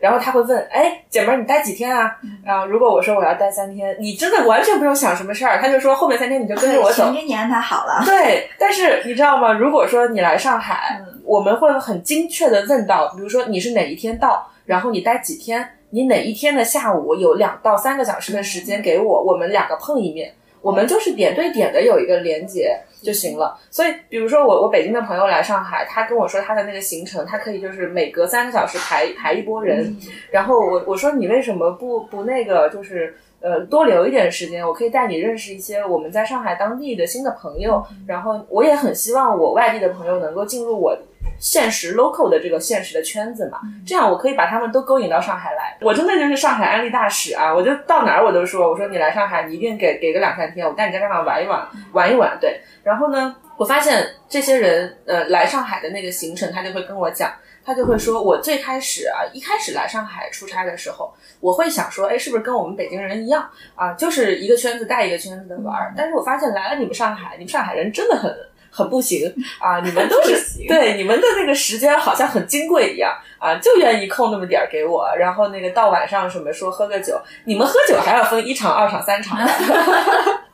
[0.00, 2.16] 然后他会问，哎，姐们儿，你待几天啊？
[2.44, 7.14] 然后如果我说我要待三天，你真的完全不用想什么事儿，他就说后面三天你就跟着我对，走全。
[7.14, 8.02] 给你安排好了。
[8.04, 9.52] 对，但是你知道吗？
[9.52, 23.58] 如果说你来上海，嗯我们会很精确的问到，比如说你是哪一天到，然后你待几天，你哪一天的下午有两到三个小时的时间给我，我们两个碰一面，我们就是点对点的有一个连接就行了。
[23.70, 29.96] 所以，比如说我我北京的朋友来上海，他跟我说他的那个行程，他可以就是每隔三个小时排排一波人，
[30.30, 40.96] 然后我我说你为什么不不那个就是呃多留一点时间，我可以带你认识一些我们在上海当地的新的朋友，然后我也很希望我外地的朋友能够进入我。
[41.38, 45.76] 现实 local 的这个现实的圈子嘛，这样我可以把他们都勾引到上海来。
[45.80, 47.54] 我真的就是上海安利大使啊！
[47.54, 52.38] 我就到哪儿我都说，我说你来上海，你一定给给个两三天，我带你在上海玩一玩，玩一玩。
[52.40, 57.30] 对，然后呢，我发现这些人呃来上海的那个行程，他就会跟我讲，
[57.64, 65.92] 他就会说，我最开始啊，一开始来上海出差的时候，我会想说，哎，是不是跟我们北京人一样啊，就是一个圈子带一个圈子的玩儿？
[65.96, 68.34] 但是我发现来了你们上海，你们上海人真的很
[68.76, 70.36] 很不行 啊，你们都是
[70.68, 79.50] 对你们的那个时间好像很金贵一样啊，就愿意空那么点儿给我，然后那个到晚上什么说喝个酒，你们喝酒还要分一场、二场、三场的。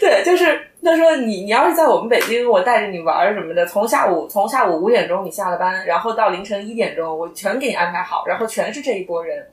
[0.00, 9.44] 对，就是他说你你要是在我们北京，我带着你玩儿什么的，从下午从下午五点钟你下了班，然后到凌晨一点钟，我全给你安排好，然后全是这一波人。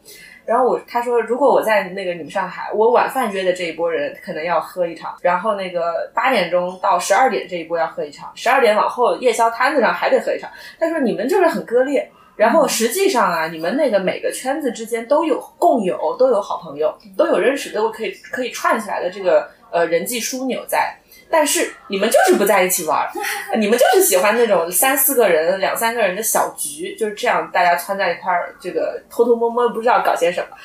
[0.46, 10.50] 然后我他说，如果我在那个你们上海，我晚饭约的这一波人可能要喝一场，然后那个八点钟到十二点这一波要喝一场，十二点往后夜宵摊子上还得喝一场。
[10.80, 12.10] 他说你们就是很割裂。
[12.38, 20.96] 然后实际上啊，你们那个每个圈子之间都有共有，都有好朋友，都有认识，都可以可以串起来的这个呃人际枢纽在。
[21.32, 23.10] 但是你们就是不在一起玩儿，
[23.58, 30.58] 你们就是喜欢那种三四个人、两三个人的小局，就是这样，大家窜在一块儿，这个偷偷摸摸不知道搞些什么。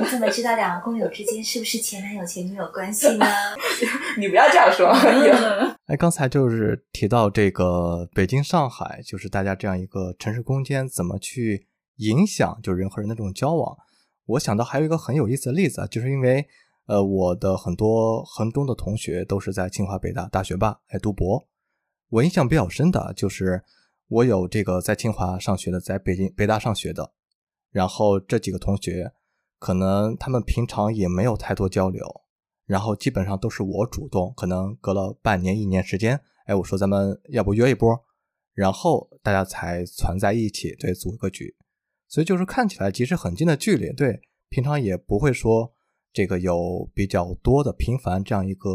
[0.00, 3.26] 你怎么知道两个工友之间是不是前男友前女友关系呢？
[4.16, 4.86] 你不要这样说。
[5.86, 11.66] 哎，刚才就是提到这个北京、上海，就是大家这样一个城市空间怎么去
[11.96, 13.76] 影响，就人和人的这种交往。
[14.26, 16.44] 我想到还有一个很有意思的例子啊，就是因为
[16.86, 21.48] 呃，我的很多衡中的同学都是在清华、北大大学霸来读博。
[22.08, 23.62] 我印象比较深的就是
[24.08, 27.12] 我有这个在清华上学的，在北京北大上学的，
[27.70, 29.12] 然后这几个同学
[29.58, 32.22] 可能他们平常也没有太多交流。
[32.66, 37.96] 然后基本上都是我主动，可能隔了半年、一年时间，哎，我说咱们要不约一波，
[38.54, 41.54] 然后大家才攒在一起，对，组个局。
[42.08, 45.75] 所以就是看起来即使很近的距离，对，平常也不会说
[46.16, 48.70] 这个有比较多的频繁这样一个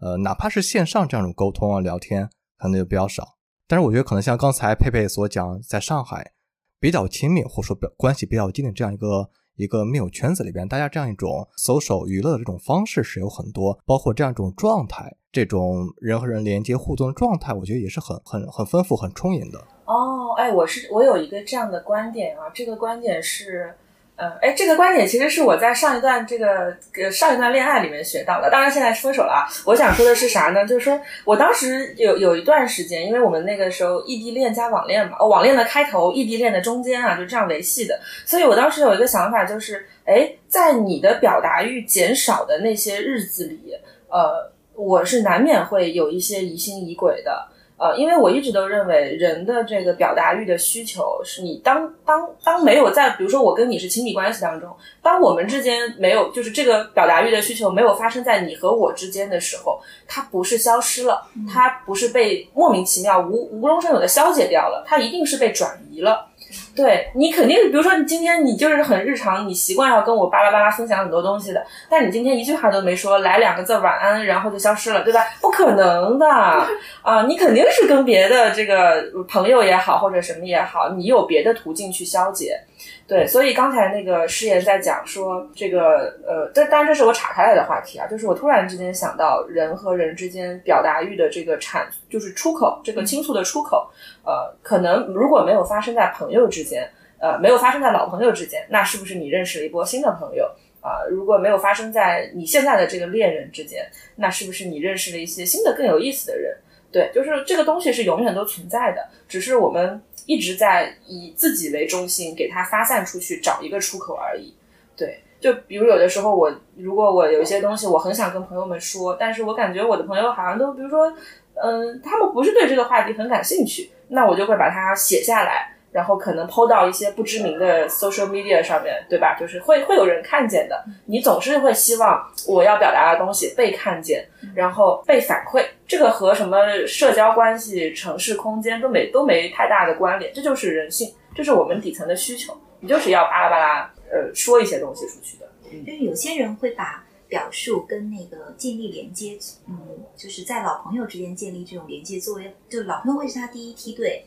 [0.00, 3.36] 呃，哪怕是线上这样一种沟通啊、聊天，可能就比较少。
[3.68, 6.32] 但是我觉得可能像刚才佩佩所讲，在上海
[6.80, 9.28] 比较亲密或者说比关系比较近的这样一个。
[9.56, 19.58] 一个密友圈子里边，大家这样一种 social 娱乐的这种方式是有很多，包括这样一种状态，这种人和人连接互动的状态，我觉得也是很很很丰富、很充盈的。
[19.84, 23.76] 哦，哎，我是我有一个这样的观点啊，这个观点是，
[24.22, 29.50] 呃，哎，这个观点其实是我在上一段这个呃上一段恋爱里面学到的，当然现在分手了啊。
[29.66, 30.64] 我想说的是啥呢？
[30.64, 37.98] 就是说我当时有有一段时间，因为我们那个时候异地恋加网恋嘛，网恋的开头，异地恋的中间啊，就这样维系的。
[38.24, 43.74] 所以我当时有一个想法，就是，哎，在你的表达欲减少的那些日子里，
[44.08, 47.48] 呃，我是难免会有一些疑心疑鬼的。
[47.82, 54.70] 呃，因为我一直都认为人的这个表达欲的需求是你当当当没有在，比如说我跟你是亲密关系当中，
[55.02, 66.28] 当我们之间没有就是这个表达欲的需求没有发生在你和我之间的时候，它不是消失了，它不是被莫名其妙无无中生有的消解掉了，它一定是被转移了。
[66.74, 75.20] 对你肯定，比如说你今天你就是很日常，你习惯要跟我巴拉巴拉分享很多东西的，但你今天一句话都没说，来两个字晚安，然后就消失了，对吧？
[75.40, 77.24] 不可能的啊！
[77.28, 82.58] 你肯定是跟别的这个朋友也好，或者什么也好，你有别的途径去消解。
[83.06, 93.90] 对，所以刚才那个师言在讲说这个呃，这当然这是我岔开来的话题啊，就是我突然之间想到人和人之间表达欲的这个产，就是出口，这个倾诉的出口，
[94.24, 96.88] 呃，可能如果没有发生在朋友之间，
[97.18, 100.50] 呃，没有发生在老朋友之间，那是不是你认识了一波新的朋友
[100.80, 101.04] 啊？
[101.10, 103.84] 如果没有发生在你现在的这个恋人之间，
[104.16, 106.56] 那是不是你认识了一些新的更有意思的人？
[106.90, 114.54] 对，就是这个东西是永远都存在的，只是我们一直在以自己为中心，给它发散出去，找一个出口而已。
[114.96, 121.12] 对，就比如有的时候我如果我有一些东西我很想跟朋友们说，但是我感觉我的朋友好像都，比如说，
[121.54, 125.74] 嗯，他们不是对这个话题很感兴趣，那我就会把它写下来。
[125.92, 129.36] 然后可能抛到一些不知名的 social media 上面，对吧？
[129.38, 130.84] 就是会会有人看见的。
[131.04, 135.62] 你总是会希望我要表达的东西被看见，然后被反馈。
[135.86, 140.32] 这个和什么社交关系、城市空间都没都没太大的关联。
[140.32, 142.56] 这就是人性，这是我们底层的需求。
[142.80, 145.46] 你就是要巴拉巴拉呃说一些东西出去的。
[145.84, 149.38] 就是有些人会把表述跟那个建立连接，
[149.68, 149.78] 嗯，
[150.16, 154.24] 就是在老朋友之间建立这种连接，作为就老朋友会是他第一梯队。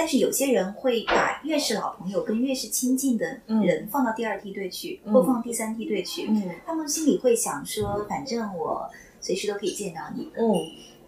[0.00, 6.26] 但是有些人会把越是老朋友跟越是亲近的人放到第二梯队去，或放第三梯队去。
[6.26, 8.88] 嗯，他们心里会想说，反正我
[9.20, 10.32] 随时都可以见到你。
[10.38, 10.42] 嗯，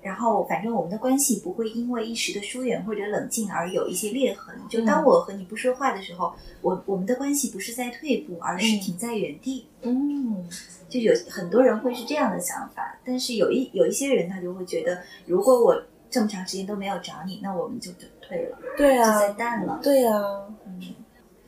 [0.02, 4.54] 然后反正我们的关系不会因为一时的疏远或者冷静而有一些裂痕。
[4.68, 9.64] 就当我和你不说话的时候，我我们的关系不是在退步，而是停在原地。
[9.80, 10.46] 嗯，
[10.86, 17.90] 就有很多人会是这样的想法，但是有一有一些人他就会觉得，如果我这么长时间都没有找你，那我们就
[18.32, 20.80] 退了，对啊，就在淡了，对啊，嗯，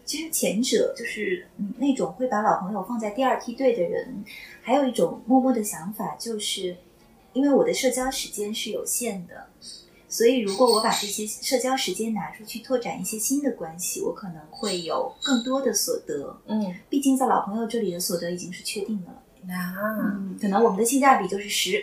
[0.05, 4.23] 其实前者就是嗯那种会把老朋友放在第二梯队的人，
[4.61, 6.77] 还有一种默默的想法，就是
[7.33, 9.47] 因为我的社交时间是有限的，
[10.09, 16.39] 所以如果我把这些社交时间拿出去拓展一些新的关系，我可能会有更多的所得。
[16.47, 21.83] 嗯，毕竟在老朋友这里的所得已经是确定的了，啊，可能我们的性价比就是十。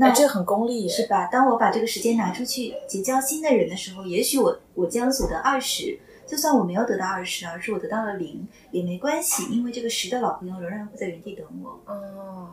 [0.00, 1.26] 那这很功利，是吧？
[1.26, 11.78] 当我把这个时间拿出去结交新的人的时候，也许我我将所得二十，就算我没有得到二十，而是我得到了零，也没关系，因为这个十的老朋友仍然会在原地等我。
[11.92, 12.48] 哦，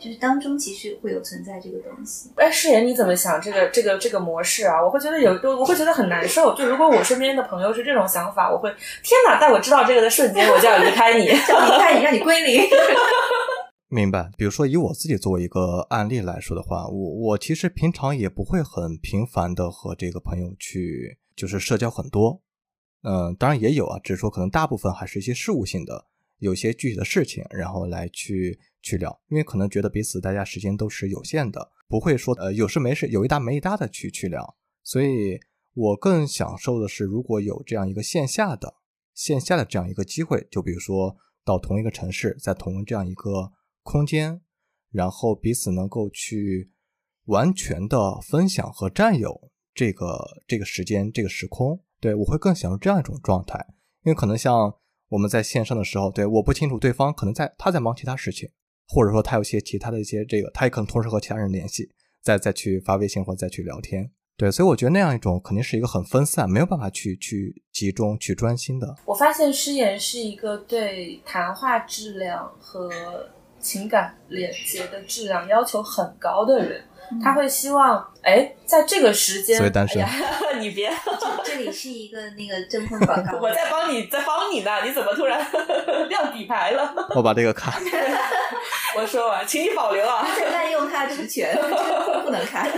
[0.00, 2.30] 就是当中其实会有存在这个东西。
[2.34, 4.82] 哎，誓言你怎么想这个这个这个模式啊？
[4.82, 6.54] 我会觉得有，我会觉得很难受。
[6.54, 8.68] 就如果我身边的朋友是这种想法，我会
[9.04, 9.38] 天哪！
[9.38, 12.68] 在我知道这个的瞬间，我就要离开你， 要离开你，让你归零。
[13.92, 22.40] 明白，比如说以我自己作为一个案例来说的话，我我其实平常也不会很频繁的和这个朋友去就是社交很多，
[23.02, 26.06] 嗯，当然也有啊，只是说可能大部分还是一些事务性的，
[26.38, 35.40] 有些具体的事情，然后来去去聊，因为可能觉得彼此大家时间都是有限的，不会说呃有事没事有一搭没一搭的去去聊，所以
[35.74, 38.74] 我更享受的是如果有这样一个线下的
[39.16, 43.50] 线下的这样一个机会，就比如说到同一个城市，在同这样一个。
[43.82, 44.40] 空间，
[44.90, 46.70] 然后彼此能够去
[47.26, 53.66] 完全的分享和占有这个这个时间这个时空，对我会更享受这样一种状态。
[54.04, 54.74] 因为可能像
[55.08, 58.50] 我们在线上的时候，对我不清楚对方可能在他在忙其他事情，
[58.88, 61.90] 或者说他有些其他的一些这个，他也可能同时和其他人联系，
[62.22, 64.10] 再再去发微信或者再去聊天。
[64.36, 68.96] 对，所以我觉得那样一种肯定是一个很分散，没有办法去去集中去专心的。
[69.04, 72.90] 我发现诗言是一个对谈话质量和
[73.60, 76.82] 情感连接的质量要求很高的人，
[77.22, 80.04] 他会希望哎，在这个时间，所以单身，
[80.60, 80.92] 你别，
[81.44, 85.44] 这里是一个那个征婚广告， 我在帮你，在帮你呢，你怎么突然
[86.08, 86.94] 亮底牌了？
[87.14, 87.72] 我把这个看，
[88.96, 91.56] 我说完，请你保留啊，在滥用他职权，
[92.24, 92.70] 不能看，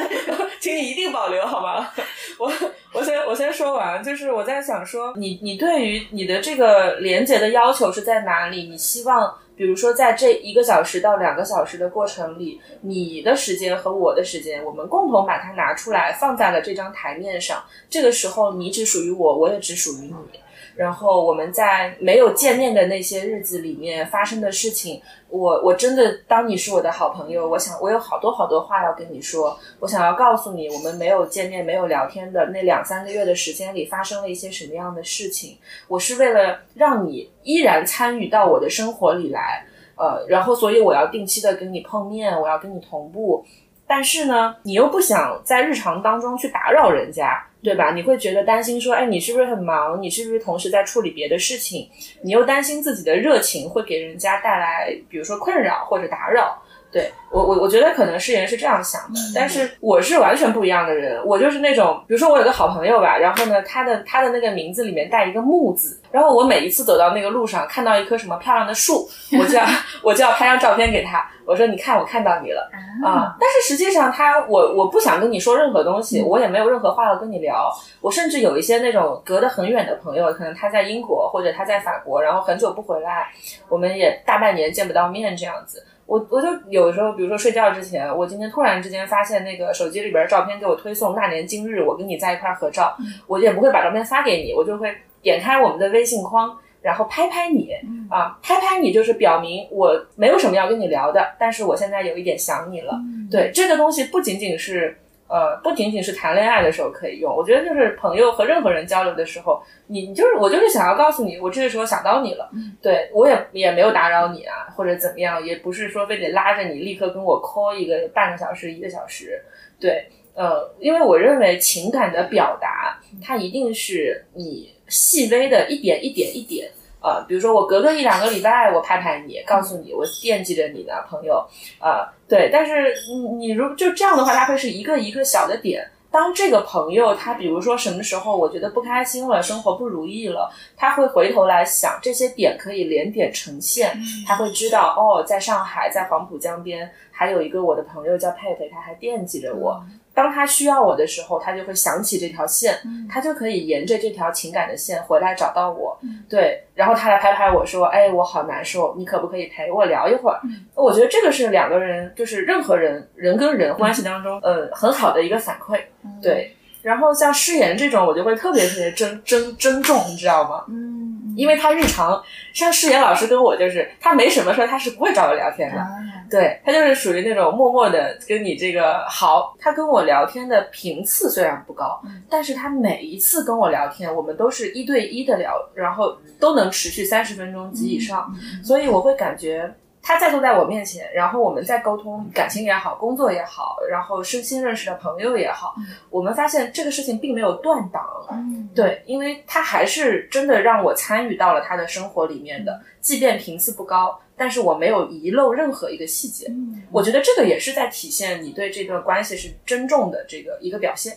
[0.60, 1.90] 请你一定保留好吗？
[2.38, 2.52] 我
[2.92, 8.68] 我先我先说完，就是我在想说，你你对于你的这个连接的要求是在哪里？
[8.68, 9.38] 你希望？
[9.54, 17.62] 比如说，在这一个小时到两个小时的过程里，你的时间和我的时间，我们共同把它拿出来放在了这张台面上。
[17.90, 20.40] 这个时候，你只属于我，我也只属于你。
[20.74, 35.58] 然后我们在没有见面的那些日子里面发生的事情，我我真的当你是我的好朋友，我想我有好多好多话要跟你说，我想要告诉你，我们没有见面、没有聊天的那两三个月的时间里发生了一些什么样的事情。
[35.88, 39.64] 我是为了让你依然参与到我的生活里来，
[39.96, 43.44] 呃，然后所以我要定期的跟你碰面，我要跟你同步。
[43.86, 47.92] 但是呢，你又不想在日常当中去打扰人家，对吧？
[47.94, 50.00] 你会觉得担心说，哎，你是不是很忙？
[50.02, 51.88] 你是不是同时在处理别的事情？
[52.22, 56.61] 你又担心自己的热情会给人家带来，比如说困扰或者打扰。
[56.92, 61.24] 对我，我我觉得可能诗人是这样想的，但是我是完全不一样的人。
[61.24, 69.08] 我就是那种，比如说我有个好朋友吧，然后呢，他的他的那个名字里面带一个木字，然后我每一次走到那个路上，看到一棵什么漂亮的树，
[69.40, 69.64] 我就要
[70.04, 72.70] 我就要拍张照片给他，我说你看我看到你了
[73.02, 73.34] 啊。
[73.40, 77.72] 但是实际上他我我不想跟你说任何东西，我也没有任何话要跟你聊。
[78.02, 83.28] 我甚至有一些那种隔得很远的朋友，可能他在英国或者他在法国，然后很久不回来，
[83.70, 85.82] 我们也大半年见不到面这样子。
[86.12, 92.94] 我我就有时候，比如说睡觉之前，我今天突然之间发现那个手机里边照片给我推送那年今日我跟你在一块合照，
[93.26, 97.70] 我也不会把照片发给你，我就会点开我们的微信框，然后拍拍你
[98.10, 103.00] 啊，拍拍你就是表明我没有什么要跟你聊的，但是我现在有一点想你了。
[103.30, 104.98] 对这个东西不仅仅是。
[105.32, 112.50] 呃，不仅仅是谈恋爱的时候可以用，我觉得就是朋友和任何人交流的时候，你你就是我就是想要告诉你，我这个时候想到你了，
[112.82, 119.42] 对我也也没有打扰你啊，或者怎么样，也不是说非得拉着你立刻跟我 call 一个半个小时一个小时，
[119.80, 126.70] 对，呃，因为我认为情感的表达，它一定是你细微的一点一点一点。
[127.02, 131.44] 呃，比如说我隔个一两个礼拜，我拍拍你，告诉你我惦记着你的朋友，
[131.80, 132.50] 呃，对。
[132.52, 135.88] 但是你你如就这样的话，它会是一个一个小的点。
[136.10, 143.98] 当这个朋友他比如说什么时候我觉得不开心了，生活不如意了，他会回头来想这些点可以连点呈现，
[144.28, 149.82] 他会知道哦，在上海，在黄浦江边还有一个我的朋友叫佩佩，他还惦记着我。
[150.14, 155.98] 当他需要我的时候，他就会想起这条线，他就可以沿着这条情感的线回来找到我。
[156.28, 160.40] 对，然后他来拍拍我说：“哎，我好难受，你可不可以陪我聊一会儿？”
[160.74, 165.80] 我觉得这个是两个人，就是任何人人跟人关系当中，呃，很好的一个反馈。
[166.22, 170.64] 对，然后像誓言这种，我就会特别特别珍珍珍重，你知道吗？
[170.68, 171.11] 嗯。
[171.36, 172.22] 因为他日常
[172.52, 175.86] 像诗言老师跟我就是，他没什么事他是不会找我聊天的，
[176.30, 179.54] 对他就是属于那种默默的跟你这个好。
[179.58, 188.32] 他跟我聊天的频次虽然不高，但是他每一次跟我聊天，我们都是一对一的聊，然后都能持续三十分钟及以上，
[188.64, 189.72] 所以我会感觉。
[190.02, 195.74] 他再坐在我面前，然后我们再沟通感情也好，工作也好，然后身心认识的朋友也好，
[196.10, 198.04] 我们发现这个事情并没有断档。
[198.30, 206.46] 嗯，对，因为他还是真的让我参与到了他的生活里面的，即便频次不高，但是我没有遗漏任何一个细节。
[206.48, 211.16] 嗯，我觉得这个也是在体现你对这段关系是珍重的这个一个表现。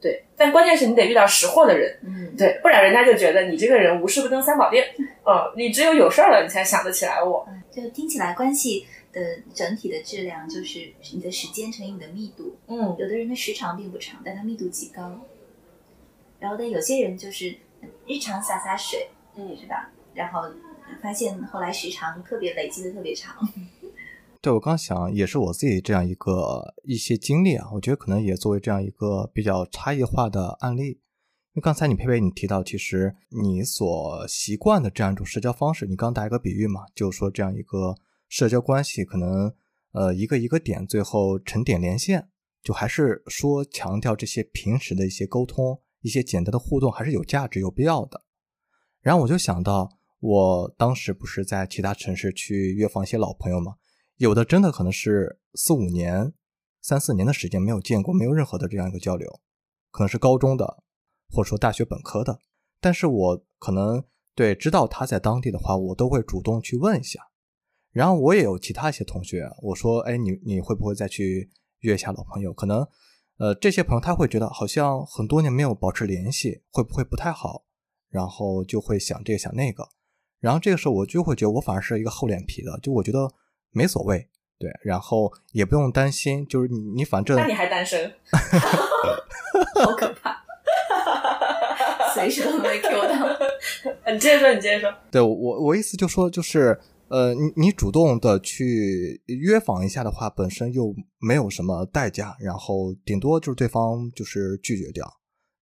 [0.00, 4.86] 对，但关键是你得遇到识货的人，嗯，对，不然人家就觉得你这个人无事不登三宝殿，
[5.26, 7.46] 嗯，你只有有事儿了，你才想得起来我。
[7.70, 9.20] 就听起来关系的
[9.54, 15.20] 整体的质量就是你的时间乘以你的密度，嗯，有的人的时长并不长，但他密度极高，
[16.40, 17.54] 然后但有些人就是
[18.06, 19.90] 日常洒洒水，嗯，是吧？
[20.14, 20.42] 然后
[21.00, 23.36] 发现后来时长特别累积的特别长。
[24.42, 30.98] 对，我刚想也是我自己这样一个一些经历啊，我觉得可能也作为这样一个比较差异化的案例。
[31.52, 37.94] 因为刚才你佩佩你提到，其实你所习惯的这样一种社交方式，你刚打一个比喻嘛，就是说这样一个
[38.28, 39.52] 社交关系，可能
[39.92, 42.28] 呃一个一个点，最后成点连线，
[42.62, 48.22] 就还是说强调这些平时的一些沟通，一些简单的互动还是有价值、有必要的。
[49.02, 53.74] 然后我就想到，我当时不是在其他城市去约访一些老朋友嘛。
[54.20, 56.34] 有的真的可能是四五年、
[56.82, 59.40] 三四年的时间没有见过，没有任何的这样一个交流，
[59.90, 60.82] 可能是高中的，
[61.30, 62.38] 或者说大学本科的。
[62.82, 64.04] 但是我可能
[64.34, 67.18] 对知道他在当地的话，我都会主动去问一下。
[67.92, 72.52] 然后我也有其他一些同学，我说：“哎，你你会不会再去约一下老朋友？
[72.52, 72.86] 可能，
[73.38, 77.64] 呃，这些朋友他会觉得好像很多年没有保持联系，会不会不太好？
[78.10, 79.88] 然后就会想这个想那个。
[80.40, 83.32] 然后这个时候我就会觉得我反而是一个厚脸皮的，就我觉得。
[83.72, 88.12] 没所谓，对，然后也不用担心，就是你你反正那你还单身，
[89.82, 90.44] 好可怕，
[92.14, 93.38] 随时都被 Q 到。
[94.12, 94.98] 你接着说，你接着说。
[95.10, 105.06] 对我我意思就说就是呃，你你主动的去约访一下的话，本身又没有什么代价，然后顶多就是对方就是拒绝掉，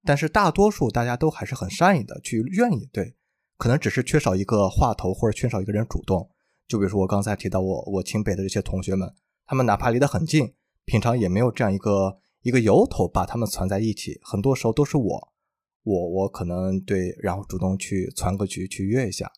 [0.05, 3.15] 但是大多数大家都还是很善意的去愿意，对，
[3.59, 6.31] 可能只是缺少一个话头或者缺少一个人主动。
[6.69, 9.13] 就比如说我刚才提到我我清北的这些同学们，
[9.47, 10.55] 他们哪怕离得很近，
[10.85, 15.33] 平常也没有这样一个一个由头把他们攒在一起，很多时候都是我，
[15.85, 19.31] 我我可能对，然后主动去攒个局去约一下。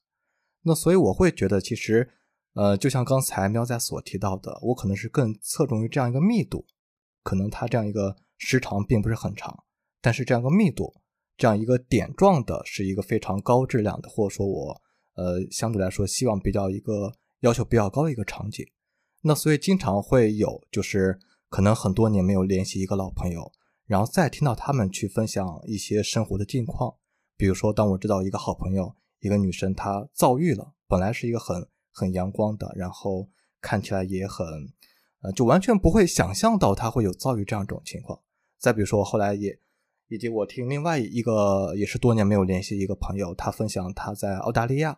[0.62, 2.10] 那所以我会觉得，其实，
[2.54, 6.66] 呃，就像刚才喵仔所提到的，我可能是更侧重于这样一个密度，
[7.22, 9.64] 可能它这样一个时长并不是很长，
[10.00, 10.94] 但是这样一个密度，
[11.36, 14.82] 这样一个点状的，是一个非常高质量的，或者说我
[15.18, 18.64] 呃相对来说希望比较一个要求比较高的一个场景。
[19.22, 21.18] 那所以经常会有，就是
[21.50, 23.50] 可能很多年没有联系一个老朋友，
[23.86, 26.94] 然后再听到他们去分享一些生活的近况，
[27.36, 33.28] 比如说当我知道一个好朋友，一个女生她遭遇了，本来是一个很很阳光的，然后
[33.60, 34.46] 看起来也很。
[35.20, 38.20] 呃，就完全不会想象到她会有遭遇这样一种情况。
[38.56, 39.58] 再比如说，后来也
[40.06, 44.96] 以及我听另外一个也是多年没有联系一个朋友，他分享他在澳大利亚，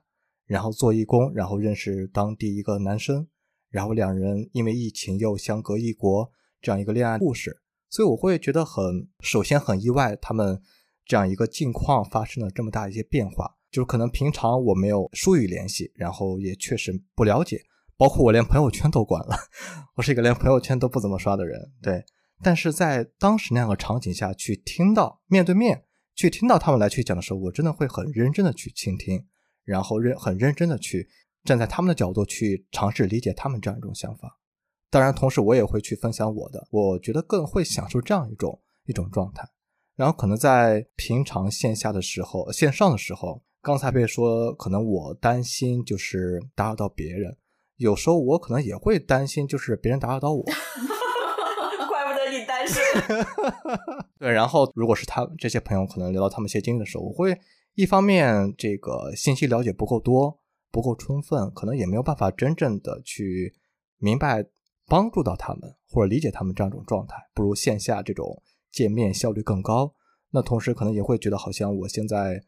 [0.51, 3.24] 然后做义工，然后认识当地一个男生，
[3.70, 6.28] 然后两人因为疫情又相隔异国，
[6.61, 7.62] 这样一个恋爱故事。
[7.88, 10.61] 所以我会觉得很，首先很意外，他们
[11.05, 17.62] 这样一个境况发生了这么大一些变化，就是可能平常我没有疏于联系，然后也确实不了解。
[17.96, 19.36] 包括我连朋友圈都关了，
[19.94, 21.70] 我是一个连朋友圈都不怎么刷的人。
[21.80, 22.03] 对，
[22.42, 25.84] 但是在当时那样的场景下去听到面对面
[26.16, 29.24] 去听到他们来去讲的时候，我真的会很认真的去倾听，
[29.64, 31.08] 然后认很认真的去
[31.44, 34.38] 站在他们的角度去尝试理解他们这样一种想法。
[34.90, 39.48] 当然，同时我也会去分享我的，我觉得更会享受这样一种一种状态。
[39.94, 47.36] 然后可能在平常线下的时候、线上的时候，刚才被说可能我担心就是打扰到别人。
[47.76, 50.42] 有时候我可能也会担心，就是别人打扰到我
[51.88, 52.82] 怪不得你单身。
[54.18, 57.38] 对，然后如果是他这些朋友可能聊到他们一些经历的时候，我会
[57.74, 60.40] 一方面这个信息了解不够多、
[60.70, 63.54] 不够充分，可能也没有办法真正的去
[63.98, 64.44] 明白
[64.86, 69.94] 帮助到他们或者理解他们这样一种状态，不如线下这种见面效率更高。
[70.30, 72.42] 那同时可能也会觉得好像我现在，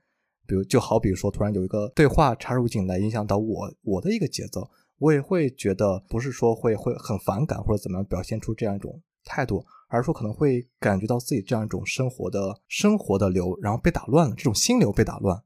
[0.46, 4.70] 比如就好比说突然有一个对话插入进来，影响到我我的一个节奏。
[4.98, 15.38] 我也会觉得，不是说会会很反感或者怎么样表现出这样一种态度，而是说可能会感觉到自己这样一种生活的生活的流，然后被打乱了，这种心流被打乱，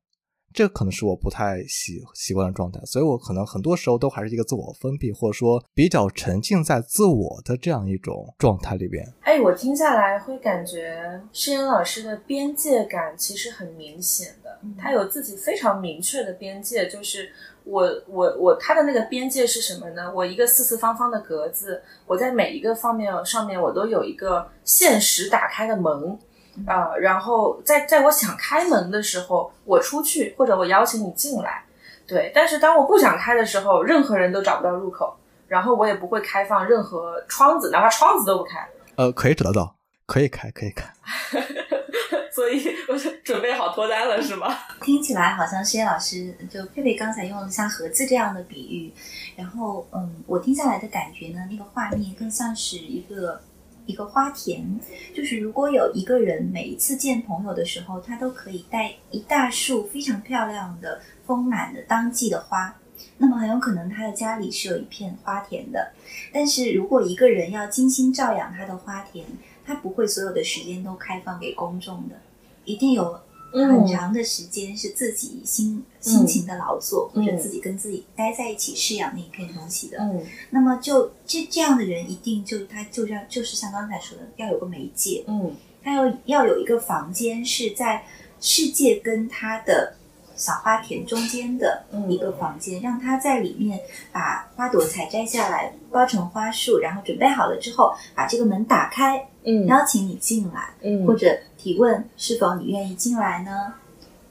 [0.56, 9.06] 这可能是我不太习习惯的状态，所以我可能很多时候都还是一个自我封闭，或者说比较沉浸在自我的这样一种状态里边。
[9.20, 17.28] 哎，我听下来会感觉诗言老师的边界感其实很明显的，他有自己非常明确的边界，就是。
[17.68, 20.02] 我我我，他的那个边界是什么呢？
[20.14, 26.16] 我一个四四方方的格子，我在每一个方面上面我都有一个现实打开的门，
[26.64, 31.64] 啊，然后在在我想开门的时候，我出去或者我邀请你进来，
[32.06, 32.32] 对。
[32.34, 35.16] 但是当我不想开的时候，任何人都找不到入口，
[35.48, 38.66] 然后我也不会开放任何窗子，哪怕窗子都不开。
[38.96, 39.76] 呃，可以找得到，
[40.06, 40.86] 可以开，可以开。
[42.32, 44.54] 所以我就准备好脱单了，是吗？
[44.82, 48.92] 听起来好像诗燕老师就佩佩刚才用了像盒子这样的比喻，
[49.36, 53.40] 然后嗯，我听下来的感觉呢，那个画面更像是一个
[53.86, 54.78] 一个花田，
[55.14, 62.76] 就是如果有一个人每一次见朋友的时候，他都可以带一大束非常漂亮的丰满的当季的花，
[63.18, 65.92] 那么很有可能他的家里是有一片花田的。
[66.32, 69.24] 但是如果一个人要精心照养他的花田，
[69.64, 72.16] 他不会所有的时间都开放给公众的。
[72.64, 73.20] 一定有
[73.52, 79.98] 很长的时间是自己心辛勤的劳作，或者自己跟自己待在一起饲养那一片东西的。
[79.98, 85.24] 嗯，那么就这这样的人，一定就他就像就是像刚才说的，要有个媒介。
[85.26, 88.04] 嗯，他要要有一个房间是在
[88.40, 89.96] 世界跟他的
[90.36, 93.80] 小花田中间的一个房间，让他在里面
[94.12, 101.36] 把花朵采摘下来，包成花束，然后准备好了之后，把这个门打开，嗯，邀请你进来，嗯，或者。
[101.58, 103.74] 提问是否你愿意进来呢？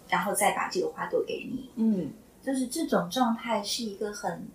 [0.07, 1.69] 然后再把这个花朵给你。
[1.75, 2.09] 嗯，
[2.41, 4.47] 就是这种状态是一个很，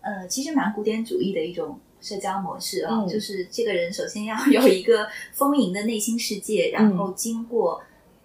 [0.00, 3.04] 呃，其实蛮古典主义的一种社交模式啊。
[3.04, 7.82] 就是这个人首先要有一个丰盈的内心世界，然后经过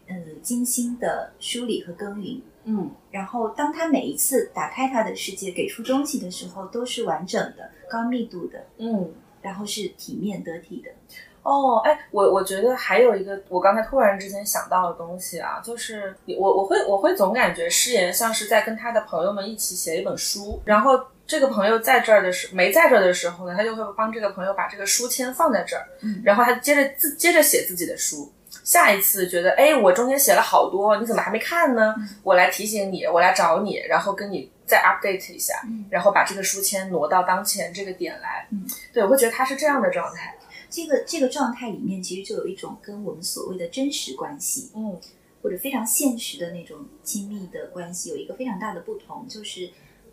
[0.08, 2.42] 嗯精心的梳理和耕耘。
[2.64, 8.64] 嗯，然后当他每一次打开他的世界，给出东西的时候，都是完整的、高密度的。
[8.78, 10.92] 嗯，然后是体面得体的。
[11.44, 20.92] 哦，哎，我我觉得还有一个，我刚才突然之间想到的东西啊，就是我我会我会总感觉诗言像是在跟他的朋友们一起写一本书，然后
[21.26, 25.88] 这个朋友在这儿的时没在这儿的时候呢，他就会帮这个朋友把这个书签放在这儿，
[26.24, 28.32] 然后他接着自接着写自己的书，
[28.64, 31.96] 下一次觉得哎，我中间写了好多，你怎么还没看呢？
[32.24, 35.54] 我来提醒你，我来找你，然后跟你再 update 一下，
[35.90, 40.36] 然后把这个书签挪到当前这个点来，嗯对我会觉得他是这样的状态。
[40.70, 44.98] 这个这个状态里面，其实就有一种跟我们所谓的真实关系，嗯，
[45.44, 49.70] 或者非常现实的那种亲密的关系，有一个非常大的不同，就是，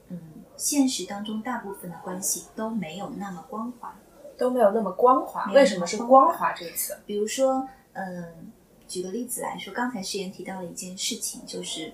[0.09, 0.19] 嗯，
[0.57, 3.97] 现实当中大部分的关系都没有那么光滑，
[4.37, 5.53] 都没有那么光滑。
[5.53, 6.99] 为什么是光光滑这个词？
[7.07, 7.69] 比如说，
[7.99, 8.53] 嗯，
[8.87, 11.93] 举个例子来说，刚才诗言提到了一件事情，就是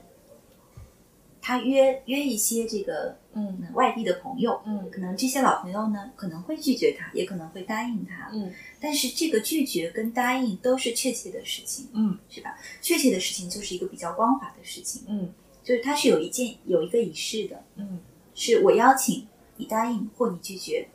[1.40, 12.58] 他约约一些这个嗯嗯外地的朋友，嗯可能这些老朋友呢可能会拒绝他，也可能会答应他，嗯但是这个拒绝跟答应都是确切的事情，嗯是吧？
[12.80, 15.32] 确切的事情就是一个比较光滑的事情，嗯
[15.62, 18.00] 就是它是有一件有一个仪式的，嗯
[18.34, 19.26] 是我邀请
[19.56, 20.88] 你答应或你拒绝，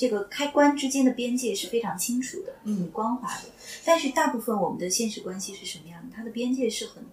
[0.00, 3.50] 这个开关之间的边界是非常清楚的，嗯光滑的。
[3.84, 6.16] 但是大部分我们的现实关系是什么样的？
[6.16, 7.04] 它的边界是很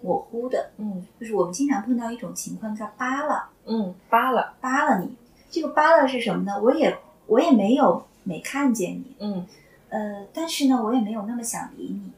[0.00, 4.54] 模糊的，嗯就是我们经常碰到一种情况叫扒拉，嗯，扒拉。
[4.58, 5.14] 扒拉你。
[5.50, 6.58] 这个扒拉是什么呢？
[6.62, 9.46] 我也我也没有没看见你，嗯
[9.90, 12.10] 呃，但是呢，我也没有那么想理你。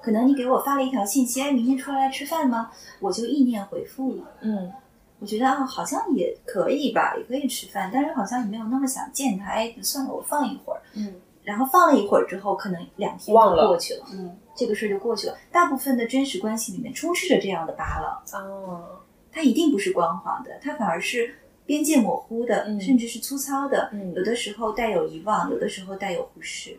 [0.00, 2.70] 可能你给我发了一条信息，哎，明天出来吃饭吗？
[3.00, 4.22] 我就意念回复了。
[4.42, 4.72] 嗯
[5.20, 9.46] 我觉得啊，好像也可以吧，也可以吃饭，但是好像也没有那么想见他。
[9.46, 10.80] 哎，算了，我放一会儿。
[10.94, 11.14] 嗯
[11.44, 15.38] 然后放了一会儿之后，可能两天就过去了，嗯这个事儿就过去了。
[15.50, 19.00] 大部分的真实关系里面充斥着这样的疤了，哦
[19.32, 23.88] 它一定不是光滑的，它反而是边界模糊的，嗯甚至是粗糙的。
[23.94, 26.78] 嗯有的时候带有遗忘，有的时候带有忽视，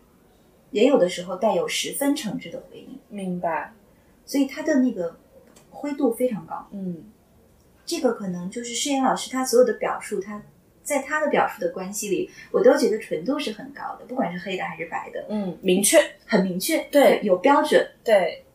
[0.69, 2.99] 也有的时候带有十分诚挚的回应。
[3.09, 3.73] 明白。
[4.23, 5.15] 所以它的那个
[5.71, 6.67] 灰度非常高。
[6.71, 7.05] 嗯
[7.89, 10.39] 这个可能就是诗言老师他所有的表述，他
[10.83, 15.97] 在他的表述的关系里，我都觉得纯度是很高的，不管是黑的还是白的，嗯，明确。
[16.23, 18.45] 很明确，对有标准，对，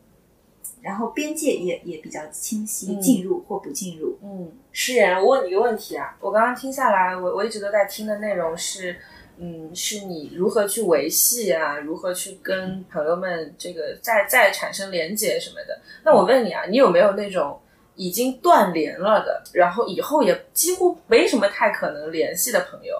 [0.81, 4.17] 然后边界也也比较清晰，嗯进入或不进入。
[4.23, 8.95] 嗯，诗言，我问你一个问题啊，我刚刚听下来，我我一直都在听的内容是，
[9.37, 15.81] 嗯，是你如何去维系啊，如何去跟朋友们这个再再产生连接什么的。
[16.05, 17.59] 那我问你啊，你有没有那种
[17.95, 22.95] 已经断联了的，然后以后也几乎没什么太可能联系的朋友？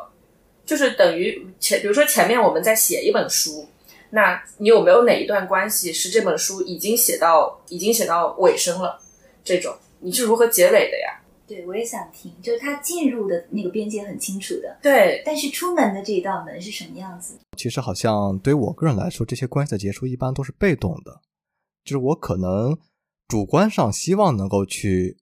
[0.66, 3.68] 就是等于前，比如说前面我们在写一本书，
[4.10, 9.00] 那你有没有哪一段关系是这本书已经写到已经写到尾声了？
[9.44, 11.22] 这种你是如何结尾的呀？
[11.48, 17.36] 对，我也想听，就是他进入的那个边界很清楚的，对，但是出门的这一道门是什么样子？
[17.56, 21.22] 其实好像对于我个人来说，这些关系的结束一般都是被动的，
[21.84, 22.76] 就是我可能
[23.28, 25.18] 主观上希望能够去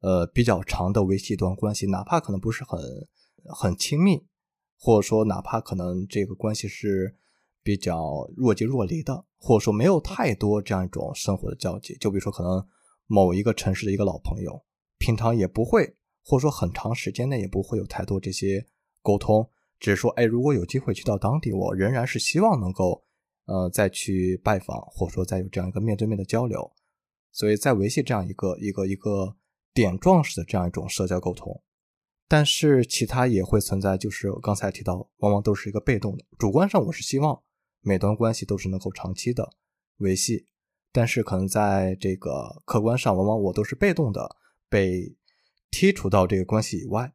[0.00, 2.80] 呃比较长的维系一段关系，哪怕可能不是很
[3.46, 4.22] 很亲密，
[4.78, 7.16] 或者说哪怕可能这个关系是
[7.62, 11.96] 比较若即若离的，或者说没有太多这样一种生活的交集。
[11.98, 12.66] 就比如说可能
[13.06, 14.62] 某一个城市的一个老朋友，
[14.98, 18.66] 平常也不会，或者说很长时间内也不会有太多这些
[19.02, 19.48] 沟通。
[19.78, 23.02] 只是说，哎，如果有机会去到当地，我仍然是希望能够，
[23.46, 26.70] 呃，再去拜访，或者说再有这样一个面对面的交流，
[27.32, 29.36] 所以在维系这样一个一个一个
[29.72, 31.62] 点状式的这样一种社交沟通。
[32.28, 36.24] 但是其他也会存在，就是刚才提到，往往都是一个被动的。
[36.38, 37.42] 主观上我是希望
[37.80, 39.52] 每段关系都是能够长期的
[39.96, 40.46] 维系，
[40.92, 44.36] 但是可能在这个客观上，往往我都是被动的
[44.68, 45.16] 被
[45.72, 47.12] 剔除到这个关系以外。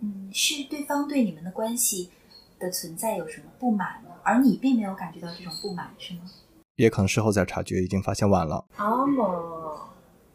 [0.00, 2.10] 嗯，是对方对你们的关系
[2.58, 4.10] 的存在有什么不满呢？
[4.22, 6.20] 而你并没有感觉到这种不满，是吗？
[6.76, 8.64] 也可能事后再察觉，已经发现晚了。
[8.76, 9.24] 阿么，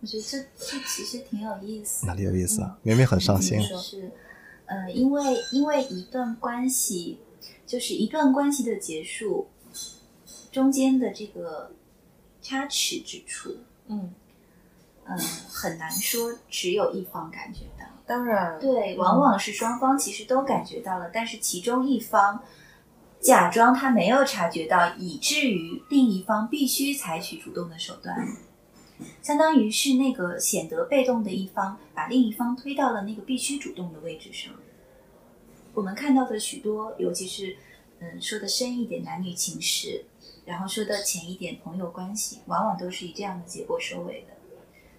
[0.01, 2.05] 我觉得这这其实挺有意思。
[2.05, 2.77] 哪里有意思啊？
[2.81, 3.63] 明明很伤心你。
[3.63, 4.11] 说是，
[4.65, 7.19] 呃，因为因为一段关系，
[7.65, 9.47] 就是一段关系的结束，
[10.51, 11.71] 中间的这个
[12.41, 14.11] 差池之处，嗯，
[15.05, 17.85] 嗯、很难说只有一方感觉到。
[18.07, 22.41] 当然，对，往往是双方其实都感觉到了，但是其中一方
[23.21, 28.27] 假装他没有察觉到，以至于另一方必须采取主动的手段，
[29.21, 34.51] 相当于是那个显得被动的一方把另一方推到了那个必须主动的位置上。
[35.73, 37.55] 我们看到的许多，尤其是
[37.99, 40.03] 嗯说的深一点男女情事，
[40.43, 44.33] 然后说的浅一点朋友关系，往往都是以这样的结果收尾的。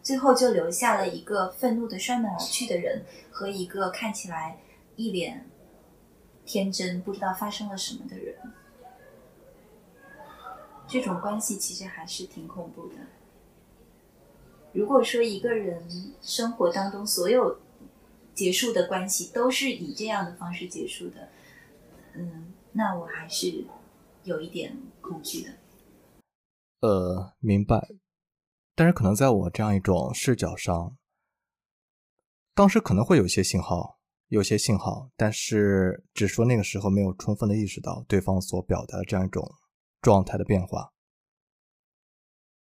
[0.01, 4.59] 最后就留下了一个愤怒的摔门而去的人，和一个看起来
[4.97, 5.45] 一脸
[6.45, 8.37] 天真、不知道发生了什么的人。
[10.89, 12.97] 这种关系其实还是挺恐怖的。
[14.73, 17.61] 如果说一个人生活当中所有
[18.35, 21.29] 结束的关系都是以这样的方式结束的，
[22.15, 23.65] 嗯，那我还是
[24.25, 25.51] 有一点恐惧的。
[26.81, 27.89] 呃，明白。
[28.75, 30.97] 但是可能在我这样一种视角上，
[32.55, 33.99] 当时可能会有一些信号，
[34.33, 39.47] 有些信号，但是只说那个时候没有充分的意识到对方所表达的这样一种
[40.01, 40.95] 状态的变化。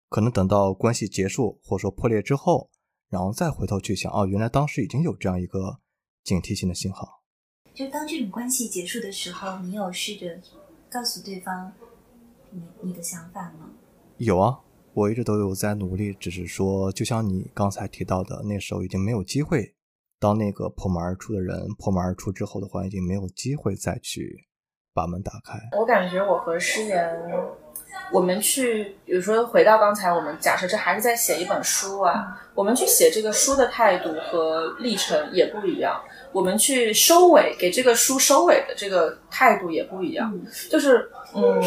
[0.09, 2.69] 可能等到关系结束或者说破裂之后，
[3.09, 5.79] 然后再回头去想，哦，原来当时已经有这样一个
[6.25, 7.23] 警惕性的信号。
[7.73, 10.41] 就当这种关系结束的时候，你有试着
[10.91, 11.73] 告诉对方
[12.51, 13.71] 你你的想法吗？
[14.17, 14.59] 有啊，
[14.95, 19.77] 我一直都有在努力，只是说，就像你刚才提到的，那时候已经没有机会。
[20.23, 24.47] 当那个破门而出的人破门而出之后的话，已经没有机会再去
[24.95, 25.59] 把门打开。
[25.77, 27.13] 我感觉我和诗言，
[28.13, 36.01] 我们去，比如说回到刚才，我们假设这还是在写一本书啊，我们去写这个书的态度和历程也不一样。
[36.31, 40.33] 我们去收尾，给这个书收尾的这个态度也不一样。
[40.71, 41.61] 就是嗯。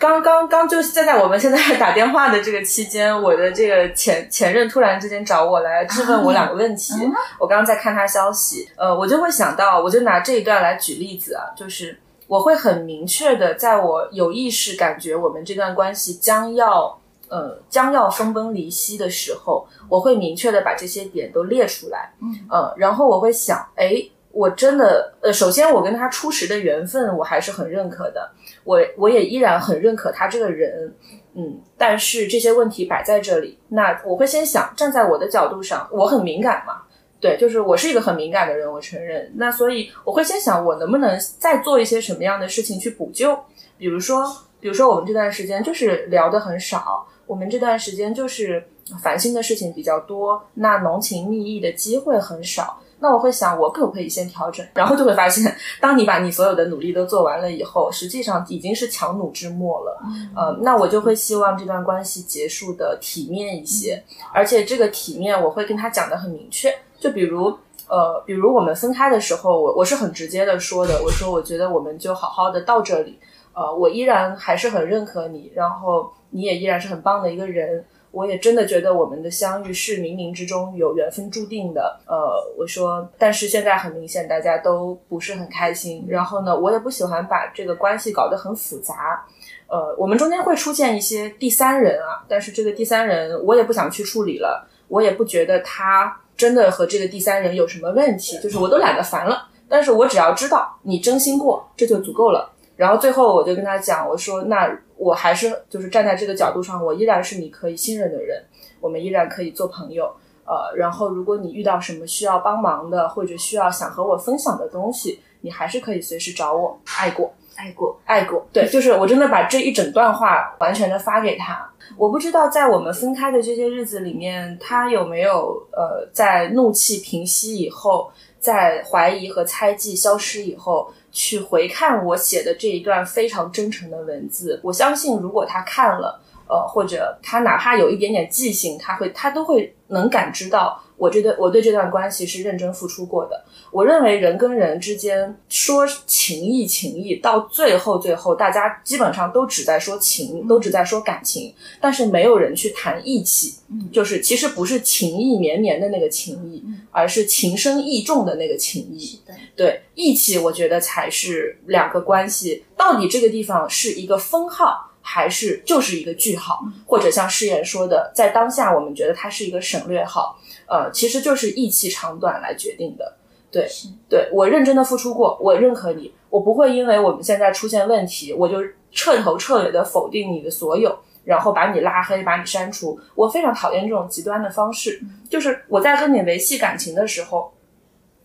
[0.00, 6.94] 刚刚刚就就在我们现在打电话的这个期间，我的这个前前任突然之间找我来质问我两个问题。
[7.38, 16.98] 我刚刚在看他消息，呃，我就会想到，我就拿这一段来举例子啊，就是我会很明确的，在我有意识感觉我们这段关系将要
[17.28, 24.02] 呃将要分崩离析的时候，我会明确的把这些点都列出来，嗯，然后我会想，哎。
[24.32, 28.30] 我真的，呃，首先我跟他初识的缘分，我还是很认可的。
[28.64, 30.94] 我我也依然很认可他这个人，
[31.34, 31.60] 嗯。
[31.78, 36.82] 但是这些问题摆在这里，那我会先想，站在我的角度上，我很敏感嘛，
[37.18, 39.32] 对，就是我是一个很敏感的人，我承认。
[39.36, 43.38] 那所以我会先想，我能不能再做一些什么样的事情去补救？
[43.78, 44.24] 比如说，
[44.60, 48.62] 比如说我们这段时间就是聊的很少，我们这段时间就是
[49.02, 52.78] 烦心的事情比较多，那浓情蜜意的机会很少。
[53.00, 54.64] 那我会想，我可不可以先调整？
[54.74, 60.02] 然后就会发现，当你把你所有的努力都做完了以后，实际上已经是强弩之末了。
[60.36, 64.02] 呃，那我就会希望这段关系结束的体面一些，
[64.34, 66.72] 而且这个体面我会跟他讲的很明确。
[66.98, 67.46] 就比如，
[67.88, 73.18] 呃，比如我们分开的时候，我我是很直接的说的，我说我觉得我们就好好的到这里。
[73.54, 77.84] 呃，我依然还是很认可你，然后你也依然是很棒的一个人。
[78.12, 82.00] 我也真的觉得我们的相遇是冥冥之中有缘分注定的。
[82.06, 82.16] 呃，
[82.58, 86.04] 我说，但是现在很明显大家都不是很开心。
[86.08, 89.24] 然后呢，我也不喜欢把这个关系搞得很复杂。
[89.68, 94.68] 呃，我们中间会出现一些第三人啊，但是这个第三人我也不想去处理了。
[94.88, 99.46] 我也不觉得他真的和这个第三人有什么问题，就是我都懒得烦了。
[99.68, 102.50] 但是我只要知道你真心过，这就足够了。
[102.76, 104.76] 然后最后我就跟他讲，我说那。
[105.00, 108.44] 我还是就是站在这个角度上，我依然是你可以信任的人，
[108.82, 110.04] 我们依然可以做朋友。
[110.44, 116.78] 呃，然后如果你遇到什么需要帮忙的，或者需要想和我分享的东西，你还是可以随时找我。
[116.98, 118.46] 爱过，爱过，爱过。
[118.52, 121.66] 对，就是我真的把这一整段话完全的发给他。
[121.96, 130.92] 我不知道在我们分开的这些日子里面，他有没有呃，在怒气平息以后，在怀疑和猜忌消失以后。
[131.10, 140.82] 去回看我写的这一段非常真诚的文字，我相信如果他看了，呃，或者他哪怕有一点点记性，他会他都会能感知到。
[141.00, 143.42] 我这段我对这段关系是认真付出过的。
[143.72, 153.54] 我认为人跟人之间说情义情义，到最后最后，大家基本上都只在说情，都只在说感情，但是没有人去谈义气。
[153.68, 159.18] 嗯，就是其实不是情意绵绵的那个情谊，而是情深意重的那个情谊。
[159.56, 170.36] 对义气，我觉得才是两个关系到底这个地方是一个分号，还是就是一个句号，或者像誓言说的，在当下我们觉得它是一个省略号。
[170.70, 173.16] 呃，其实就是义气长短来决定的，
[173.50, 173.68] 对，
[174.08, 178.58] 对我认真的付出过，我认可你，我不会因为我们现在出现问题，我就
[178.92, 183.00] 彻头彻尾的否定你的所有，然后把你拉黑，把你删除。
[183.16, 187.52] 我非常讨厌这种极端的方式，就是我在跟你维系感情的时候，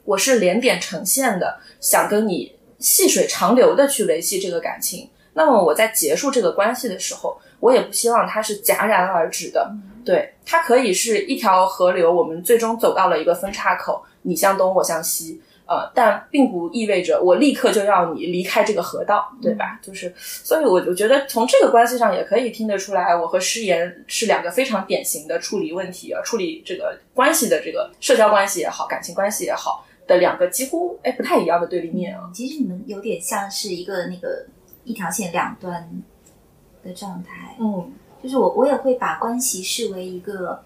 [0.03, 5.09] 我是连点成线的，想跟你细水长流的去维系这个感情。
[5.33, 9.73] 那么我在结束这个关系的时候，我也不希望它是戛然而止的。
[10.03, 19.79] 对，它可以是一条河流，我们最终走到了一个分叉口，你向东，我向西，呃，但并不意味着我立刻就要你离开这个河道，对吧？
[19.81, 32.29] 就是，所以我我觉得从这个关系上也可以听得出来，我和诗言是两个非常典型的处理问题啊，处理这个关系的这个社交关系也好，感情关系也好的两个几乎哎不太一样的对立面啊。
[32.31, 34.45] 其实你们有点像是一个那个
[34.83, 35.89] 一条线两端
[36.85, 37.91] 的状态，嗯。
[38.23, 40.59] 就是我，我也会把关系视为一个，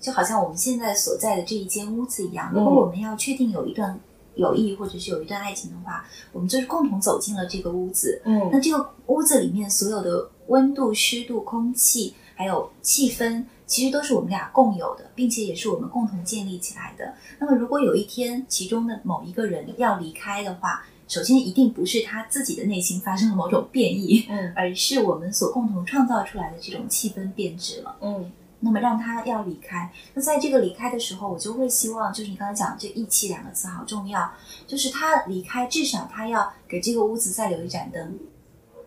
[0.00, 2.50] 就好像我们现在所在的这一间屋子一样。
[2.52, 3.96] 如果我们要确定有一段
[4.34, 8.20] 友谊或者是有一段爱情的话，我们就是共同走进了这个屋子。
[8.24, 17.14] 嗯，那这个屋子里面所有的温度、湿度、空气，还有气氛，其实都是我们俩共有的，并且也是我们共同建立起来的。
[17.38, 29.88] 那么，如果有一天其中的某一个人要离开的话，首先，一定不是他自己的内心发生了某种变异，嗯，而是我们所共同创造出来的这种气氛变质了，嗯，那么让他要离开。
[30.14, 34.28] 那在这个离开的时候，我就会希望，就是你刚才讲这义气两个字好重要，
[34.66, 38.18] 就是他离开，至少他要给这个屋子再留一盏灯。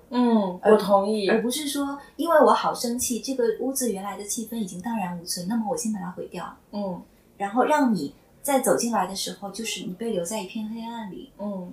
[0.10, 7.02] 嗯，我同意，而不是说因为我好生气，这个屋子原来的气氛已经荡然无存，那么我先把它毁掉，嗯
[7.38, 11.72] 然后让你在走进来的时候，就是你被留在一片黑暗里，嗯。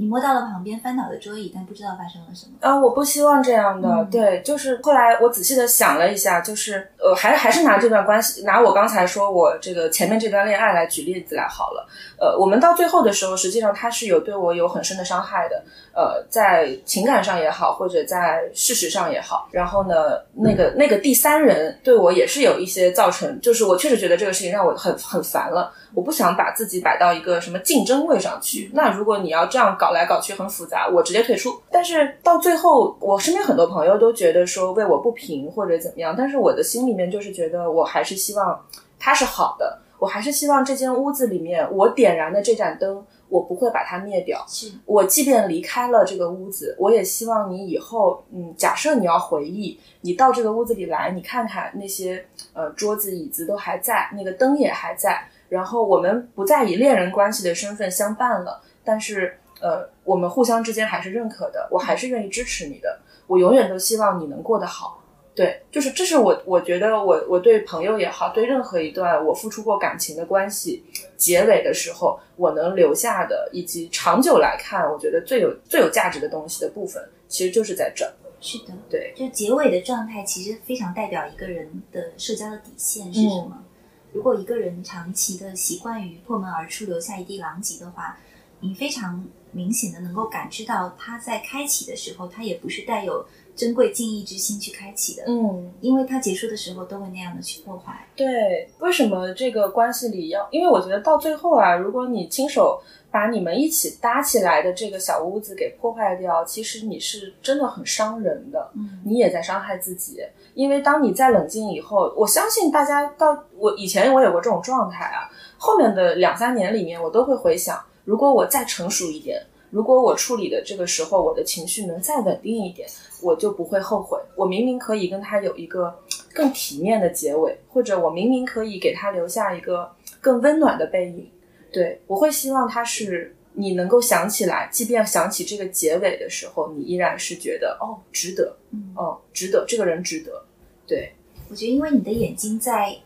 [0.00, 2.52] 你摸到了旁边翻倒的桌椅，但不知道发生了什么。
[2.60, 3.88] 啊，我不希望这样的。
[3.88, 11.88] 嗯对，就是后来我仔细的想了一下，就是呃，还还是拿这段关系，拿我刚才说我这个前面这段恋爱来举例子来好了。
[12.16, 15.62] 呃，我们到最后的时候，实际上他是有对我有很深的伤害的。
[15.92, 19.48] 呃，在情感上也好，或者在事实上也好。
[19.50, 25.72] 然后呢，那个那个第三人对我也是有一些造成，就是我确实觉得这个事情让我很很烦了。
[25.94, 28.70] 我不想把自己摆到一个什么竞争位上去。
[28.74, 31.60] 那如果你要这样搞来搞去很复杂，我直接退出。
[31.70, 38.64] 但是到最后，我身边很多朋友都觉得说为我不平或者怎么样，但是我的心里面就是觉得我还是希望
[38.98, 44.44] 它是好的，我还是希望这间屋子里面我点燃的这盏灯，我不会把它灭掉。
[44.84, 65.02] 我即便离开了这个屋子，我也希望你以后，嗯，假设你要回忆，你到这个屋子里来，你看看那些呃桌子椅子都还在，那个灯也还在，然后我们不再以恋人关系的身份相伴了，但是呃，我们互相之间还是认可的，我还是愿意支持你的，我永远都希望你能过得好。
[65.34, 70.84] 对，就是这是我我觉得我我对朋友也好，对任何一段我付出过感情的关系，
[71.16, 78.12] 结尾的时候我能留下的，以及长久来看，我觉得最有最有价值的东西的部分，其实就是在这儿。
[78.40, 83.64] 是的，对，就结尾的状态其实非常代表一个人的社交的底线是什么。
[84.12, 88.18] 如果一个人长期的习惯于破门而出，留下一地狼藉的话，
[88.60, 93.26] 你非常明显的能够感知到他在开启的时候，他也不是带有
[93.58, 98.06] 珍贵敬意之心去开启的，嗯，因为他结束的时候都会那样的去破坏。
[98.14, 100.46] 对，为什么这个关系里要？
[100.52, 102.80] 因为我觉得到最后啊，如果你亲手
[103.10, 110.20] 把你们一起搭起来的这个小屋子给破坏掉，其实你是真的很伤人的，嗯，你也在伤害自己。
[110.54, 122.88] 因为当你再冷静以后，我相信大家到我以前我有过这种状态啊，后面的两三年里面，我都会回想，如果我再成熟一点，如果我处理的这个时候我的情绪能再稳定一点，
[123.22, 124.18] 我就不会后悔。
[124.34, 125.94] 我明明可以跟他有一个
[126.32, 129.90] 更体面的结尾，或者我明明可以给他留下一个
[130.20, 131.30] 更温暖的背影。
[131.70, 140.44] 对我会希望他是你能够想起来，即便想起这个结尾的时候，你依然是觉得哦值得，嗯哦值得，这个人值得。
[140.86, 141.12] 对，
[141.50, 142.96] 我觉得因为你的眼睛在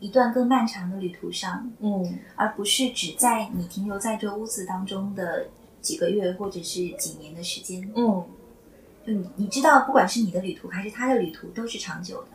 [0.00, 5.46] 一段更漫长的旅途上，嗯而不是只在你停留在这屋子当中的
[5.80, 7.90] 几个月或者是几年的时间。
[7.94, 8.24] 嗯
[9.06, 12.28] 就你你知道，不管是你的旅途还是他的旅途，都是长久的。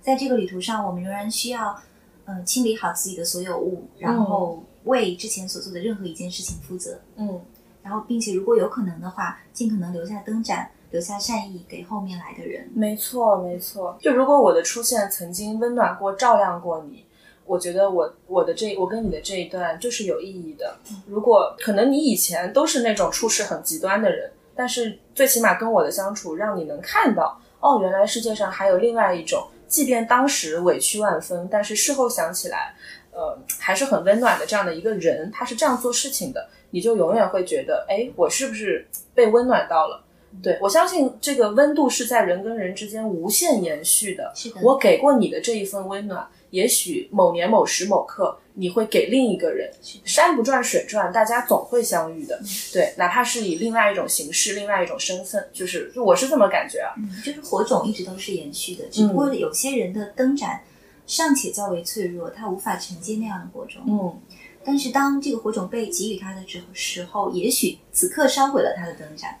[0.00, 1.80] 在这个旅途上，我们仍然需要，
[2.24, 7.00] 呃，清理好自己的所有物，然后为之前所做的任何一件事情负责。
[7.16, 7.40] 嗯
[7.80, 12.68] 然后，并且如果有可能的话，尽可能留下灯盏，留下善意给后面来的人。
[12.74, 13.96] 没错，没错。
[14.00, 17.04] 就如果我的出现曾经温暖过、照亮过你，
[17.48, 20.76] 我觉得我我的这我跟你的这一段就是有意义的。
[21.06, 32.74] 如果可能你以前都是那种处事很极端的人，但是最起码跟我的相处，让你能看到，哦，原来世界上还有另外一种，即便当时委屈万分，但是事后想起来，
[33.12, 40.04] 呃，还是很温暖的这样的一个人，他是这样做事情的，你就永远会觉得，哎，我是不是被温暖到了？
[40.42, 44.30] 对我相信这个温度是在人跟人之间无限延续的。
[44.34, 49.70] 是的，我给过你的这一份温暖，也许某年某时某刻你会给另一个人。
[50.04, 52.40] 山不转水转，大家总会相遇的。
[52.72, 56.94] 对，哪怕是以另外一种形式、另外一种身份，就是就我是这么感觉啊。
[56.96, 60.60] 嗯，就是火种一直都是延续的，只不过有些人的灯盏
[61.06, 63.82] 尚且较为脆弱，他无法承接那样的火种。
[63.86, 64.20] 嗯，
[64.64, 69.38] 但是当这个火种被给予他的时时候，也许此刻烧毁了他的灯盏，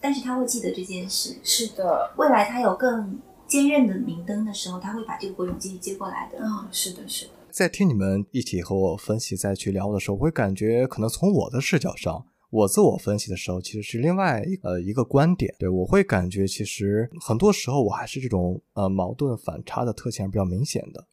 [0.00, 1.36] 但是他会记得这件事。
[1.42, 3.18] 是的，未来他有更
[3.52, 6.38] 坚韧的明灯的时候，他会把这个火种继续接过来的。
[6.38, 7.32] 嗯，是的，是的。
[7.50, 15.54] 在听你们一起和我分析、再去聊的时候，我会感觉可能从我的视角上，我自我分析的时候，其实是另外一呃一个观点。
[15.58, 21.06] 对我会感觉，其实很多时候我还是这种呃矛盾反差的特性比较明显的。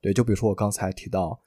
[0.00, 1.40] 对，就比如说我刚才提到，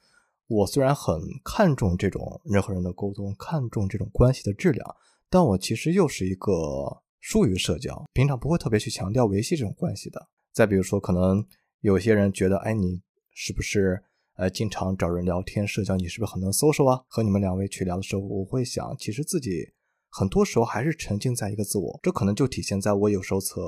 [0.48, 4.96] 我虽然很看重这种人和人的沟通，看重这种关系的质量，
[5.30, 10.28] 但我其实又是一个疏于社交，平常不会特别去强调维系这种关系的。
[10.52, 11.44] 再比如说，可能
[11.80, 13.00] 有些人觉得，哎，你
[13.32, 14.02] 是不是
[14.36, 15.96] 呃经常找人聊天社交？
[15.96, 17.04] 你是不是很能 social 啊？
[17.08, 19.72] 和你们两位去聊的时候，我会想，其实自己
[20.08, 23.60] 很多时候还是沉浸在一个自我，这可能就体现在我有时候测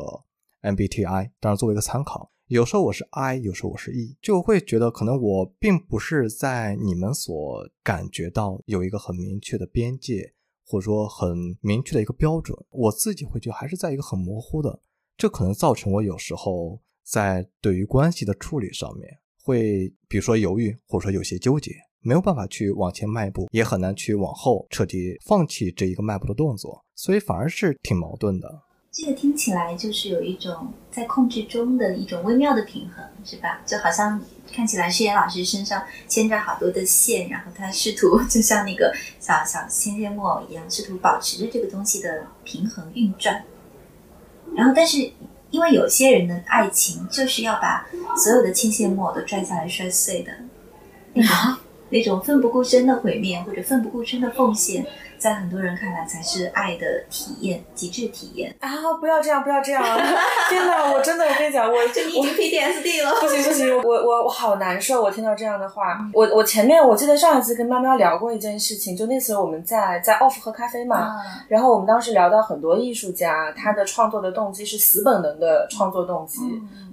[0.62, 2.32] MBTI，当然作为一个参考。
[2.46, 10.32] 有时候我是 I，有时候我是 E，就会觉得可能我并不是在你们所感觉到有一个很明确的边界，
[10.68, 14.78] 或者说很明确的一个标准，我自己会觉得还是在一个很模糊的，
[15.16, 19.08] 这可能造成我有时候在对于关系的处理上面
[19.42, 28.67] 会，比如说犹豫，或者说有些纠结，没有办法去往前迈步，也很难去往后彻底放弃这一个迈步的动作，所以反而是挺矛盾的。
[29.00, 33.60] 这个听起来就是有一种在控制中的一种微妙的平衡，是吧？
[33.64, 34.20] 就好像
[34.52, 43.44] 看起来诗妍老师身上牵着好多的线，然后他试图就像那个小小牵线木偶一样，试图保持着这个东西的平衡运转。
[44.56, 45.12] 然后，但是
[45.52, 47.86] 因为有些人的爱情就是要把
[48.16, 50.32] 所有的牵线木偶都拽下来摔碎的，
[51.12, 51.56] 那种
[51.90, 54.84] 那种奋不顾身的毁灭或者奋不顾身的奉献。
[55.18, 58.68] 在很多人看来才是爱的体验，极致体验啊！
[59.00, 59.82] 不要这样，不要这样！
[60.48, 63.10] 天哪，我真的，我跟你讲，我就你已经 PTSD 了。
[63.20, 65.02] 不行不行，我我我好难受！
[65.02, 71.16] 我听到这样的话，我我前面我记得上一次跟喵喵聊过一件事情，就那次我们在在 off 喝咖啡嘛，
[71.48, 76.40] 然后我们当时聊到很多艺术家，他的创作的动机是死本能的创作动机。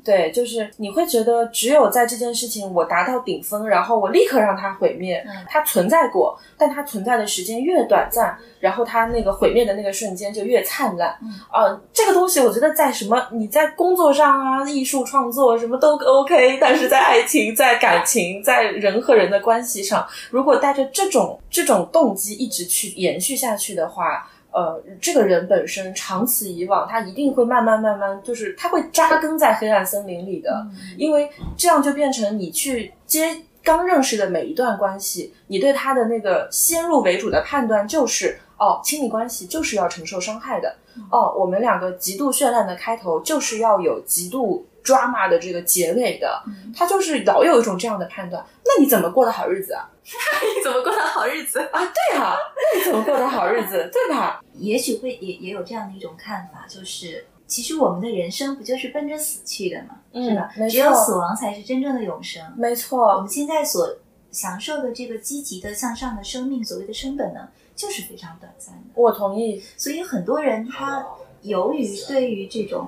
[0.06, 5.26] 对，就是你会觉得只有在这件事情我达到顶峰，然后我立刻让它毁灭。
[5.50, 11.10] 它存在过，但它存在的时间越短暂，然后它那个毁灭的那个瞬间就越灿烂。
[11.52, 24.30] 啊，这个东西我觉得在什么你在工作上啊，艺术创作什么都 OK，但是在爱情、在感情、在人和人的关系上，如果带着这种这种动机一直去延续下去的话。
[24.56, 30.66] 呃，这个人本身长此以往，他一定会慢慢慢慢，就是他会扎根在黑暗森林里的，
[30.98, 40.74] 因为这样就变成你去接刚认识的每一段关系，你对他的那个先入为主的判断就是，哦，亲密关系就是要承受伤害的，
[41.12, 46.42] 哦，我们两个极度绚烂的开头就是要有极度 drama 的这个结尾的，
[46.74, 49.90] 他就是老有一种这样的判断，那你怎么过的好日子啊？
[50.56, 51.82] 你怎么过的好日子啊？
[51.84, 53.90] 对啊，那你怎么过的好日子？
[53.92, 54.40] 对吧？
[54.54, 59.98] 也许会也也有这样的一种看法，就是其实我们的人生不就是奔着死去的吗？
[60.14, 60.52] 是吧？
[60.70, 62.44] 只有死亡才是真正的永生。
[62.56, 63.98] 没错，我们现在所
[64.32, 68.82] 享受的这个积极的向上的生命，所谓的生本呢，就是非常短暂的。
[68.94, 69.64] 我同意。
[69.76, 71.04] 所以很多人他
[71.42, 72.88] 由于对于这种，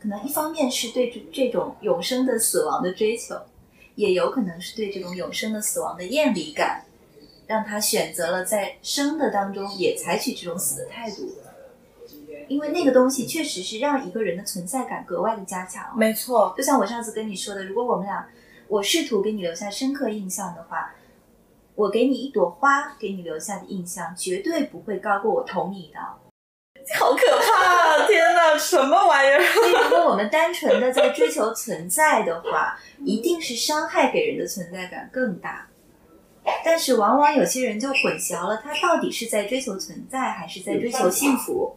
[0.00, 3.36] 可能一方面是对这这种永生的死亡的追求。
[3.98, 6.84] 也有可能是对这种永生的死亡的厌离感，
[7.48, 11.32] 让他选择了在生的当中也采取这种死的态度，
[12.46, 15.98] 因为那个东西确实是让一个人的存在感格外的加强。
[15.98, 18.28] 没错，就像我上次跟你说的，如果我们俩
[18.68, 20.94] 我试图给你留下深刻印象的话，
[21.74, 26.20] 我给你一朵花，给你留下的印象绝对不会高过我捅你一刀。
[26.94, 28.06] 好可怕！
[28.06, 29.38] 天哪，什么玩意儿？
[29.84, 35.66] 如果我们单纯的在追求存在的话，一定是伤害给人的存在感更大。
[36.64, 41.76] 但是，往往有些人就混淆了，他到底是在追求存在，还是在追求幸福？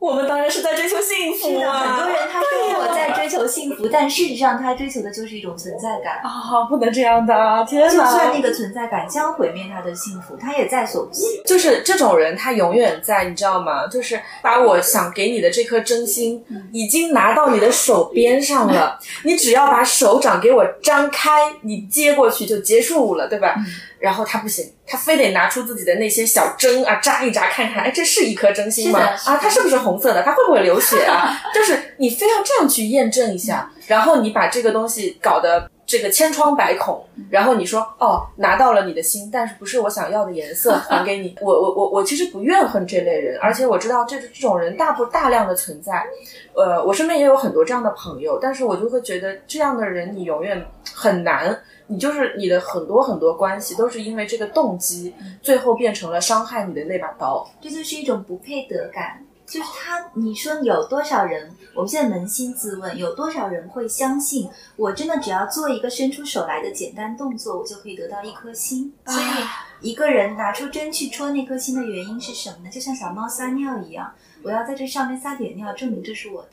[0.00, 1.78] 我们当然是在追求幸福啊！
[1.78, 6.64] 很多人他说我在追求幸福，但事实上他追求的就是一种存在感啊！
[6.70, 7.34] 不能这样的，
[7.68, 7.88] 天哪！
[7.92, 11.42] 就算那个存在感将毁灭他的幸福，他也在所不惜。
[11.44, 13.86] 就是这种人，他永远在，你知道吗？
[13.88, 16.42] 就是把我想给你的这颗真心，
[16.72, 23.54] 已经拿到你的手边上了，你只要把手掌给我张开，你接过去就结束了，对吧？
[24.00, 28.98] 然后他不行，他非得拿出自己的那些小针啊，扎一扎看看，哎，这是一颗真心吗？
[28.98, 30.22] 啊，它是不是红色的？
[30.24, 31.38] 它会不会流血啊？
[31.54, 41.36] 就是你非要这样去验证一下，然后你把这个东西搞得这个千疮百孔，然后你说哦，拿到了你的心，但是不是我想要的颜色， 还给你。
[41.42, 46.06] 我我我我其实不怨恨这类人，而且我知道这这种人大不大量的存在，
[46.54, 51.60] 呃，我身边也有很多这样的朋友，但是我就会觉得这样的人你永远很难。
[51.90, 55.12] 你就是你的很多很多关系都是因为这个动机，
[55.42, 57.50] 最后变成了伤害你的那把刀。
[57.60, 59.24] 这就是一种不配得感。
[59.44, 61.50] 就是他，你说有多少人？
[61.74, 68.94] 我们现在扪心自问，有多少人会相信我真的只要做一个伸出手来的简单动作，我就可以得到一颗心？
[69.06, 72.70] 所以一个人拿出针去戳那颗心的原因是什么呢？
[72.70, 74.14] 就像小猫撒尿一样，
[74.44, 76.50] 我要在这上面撒点尿，证明这是我的，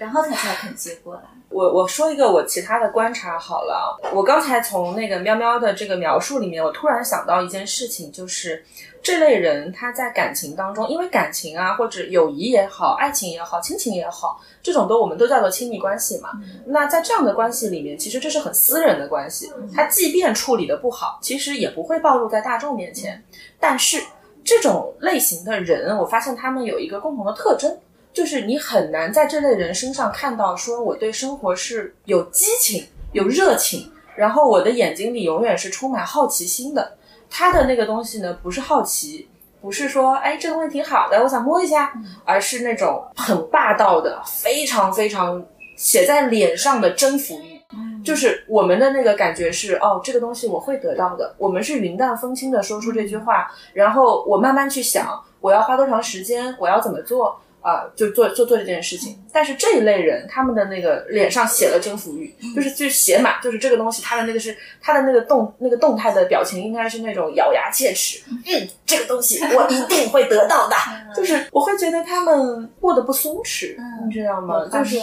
[0.00, 1.20] 然后他才肯接过来。
[1.50, 8.64] 我我说一个我其他的观察好了，我刚才从那个喵喵的这个描述里面，我突然想到一件事情，就是
[9.02, 16.30] 这类人他在感情当中，因为感情啊或者友谊也好，爱情也好，亲情也好，这种都我们都叫做亲密关系嘛。
[16.64, 23.22] 那在这样的关系里面，其实这是很私人的关系，他即便处理的不好，其实也不会暴露在大众面前。
[23.58, 24.00] 但是
[24.42, 27.76] 这种类型的人，我发现他们有一个共同的特征。
[28.12, 36.96] 就是你很难在这类人身上看到说我对生活是有激情、有热情，然后我的眼睛里永远是充满好奇心的。
[37.30, 39.28] 他的那个东西呢，不是好奇，
[39.60, 41.92] 不是说哎这个东西挺好的，我想摸一下，
[42.24, 45.44] 而是那种很霸道的、非常非常
[45.76, 47.60] 写在脸上的征服欲。
[48.02, 51.32] 就是我们的那个感觉是，哦，这个东西我会得到的。
[51.38, 57.38] 我们是云淡风轻的说出这句话，然后我慢慢去想，我要花多长时间，我要怎么做。
[57.60, 70.76] 啊，就做做做这件事情，但是这一类人，他们的那个脸上写了征服欲，就是就是写满，就是这个东西，他的那个是他的那个动那个动态的表情，应该是那种咬牙切齿，嗯，这个东西我一定会得到的，
[71.14, 73.76] 就是我会觉得他们过得不松弛，
[74.06, 74.66] 你知道吗？
[74.72, 74.98] 就是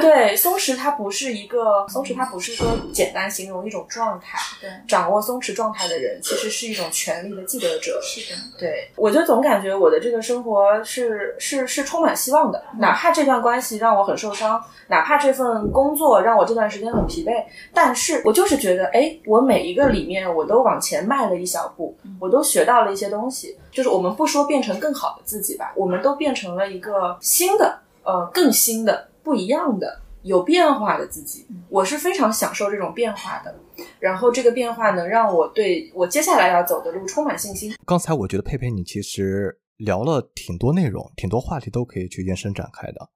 [0.00, 11.87] 对松弛，它不是一个松弛，它不是说简单形容一种状态，对，掌握松弛状态的人，其实是一种权力的既得者，是的，对我就总感觉我的这个生活是是是。
[11.88, 17.30] 充满希望的，哪怕这段关系让我很受伤，哪怕这份工作让我这段时间很疲惫，
[17.72, 23.56] 但是我就是觉得，哎，我每一个里面我都往前迈了一小步，我都学到了一些东西。
[23.72, 31.46] 就是我们不说变成更好的自己吧，我们都变成了一个新的，呃，更新的、不一样的、有变化的自己。
[31.70, 33.54] 我是非常享受这种变化的，
[33.98, 37.74] 然后这个变化能让我对我接下来要走的路充满信心。
[37.86, 39.58] 刚才我觉得佩佩你其实。
[39.78, 43.10] 聊了挺多内容，挺多话题都可以去延伸展开的。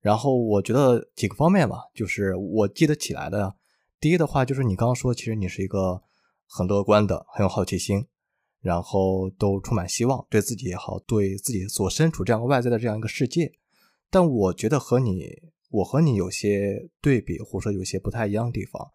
[0.00, 3.56] 然后我觉得几个方面吧，就是我记得起来的。
[4.00, 6.02] 第一的话，就是你刚刚说，其实你是一个
[6.46, 8.06] 很乐观的，很有好奇心，
[8.60, 13.52] 然后都充满希望，对自己也好，对自己所身处这样外在的这样一个世界。
[14.10, 15.30] 但我觉得和你，
[15.70, 18.90] 我和你有些对比，或者说有些不太一样的地方。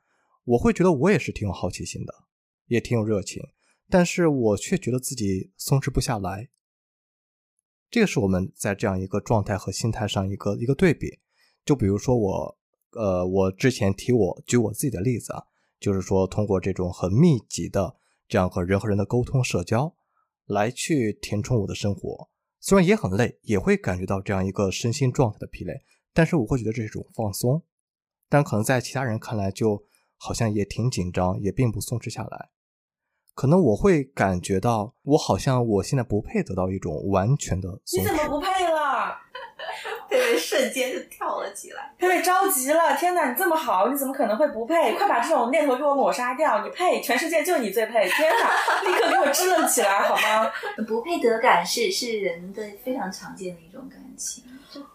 [0.46, 2.14] 我会觉得我也是挺有好奇心的，
[2.68, 3.44] 也挺有热情，
[3.90, 6.50] 但是我却觉得自己松弛不下来。
[7.92, 11.20] 这个是我们在这样一个状态和心态上一个一个对比，
[11.66, 12.58] 就比如说我，
[12.92, 15.44] 呃，我之前提我举我自己的例子啊，
[15.80, 17.96] 就是说通过这种很密集的
[18.28, 19.96] 这样和人和人的沟通社交，
[20.46, 22.30] 来去填充我的生活，
[22.60, 25.74] 虽然也很累，也会感觉到这样一个身心状态的疲累，
[26.14, 27.64] 但是我会觉得这是一种放松，
[28.30, 29.84] 但可能在其他人看来就
[30.18, 32.50] 好像也挺紧张，也并不松弛下来。
[33.40, 37.70] 可能我会感觉到，我好像我现在不配得到一种完全的。
[37.98, 38.48] 你怎么不配
[40.38, 41.92] 瞬间就跳了起来。
[41.98, 43.30] 佩佩着急了，天哪！
[43.30, 44.94] 你这么好，你怎么可能会不配？
[44.94, 46.64] 快把这种念头给我抹杀掉！
[46.64, 48.08] 你配，全世界就你最配！
[48.10, 50.52] 天哪，立刻给我支棱起来好吗？
[50.88, 54.44] 不配得感是是人的非常常见的一种感情。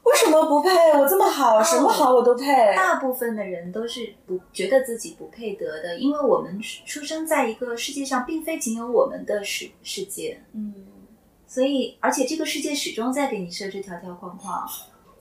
[0.05, 0.71] 为什么不配？
[0.93, 2.47] 我这么好，什么好我都配。
[2.77, 10.41] 大部分的人都是不觉得自己不配得的，因为我们出生在一个世界上，并非仅有我们的世世界。
[10.53, 10.73] 嗯，
[11.49, 14.65] 所以，而且这个世界始终在给你设置条条框框，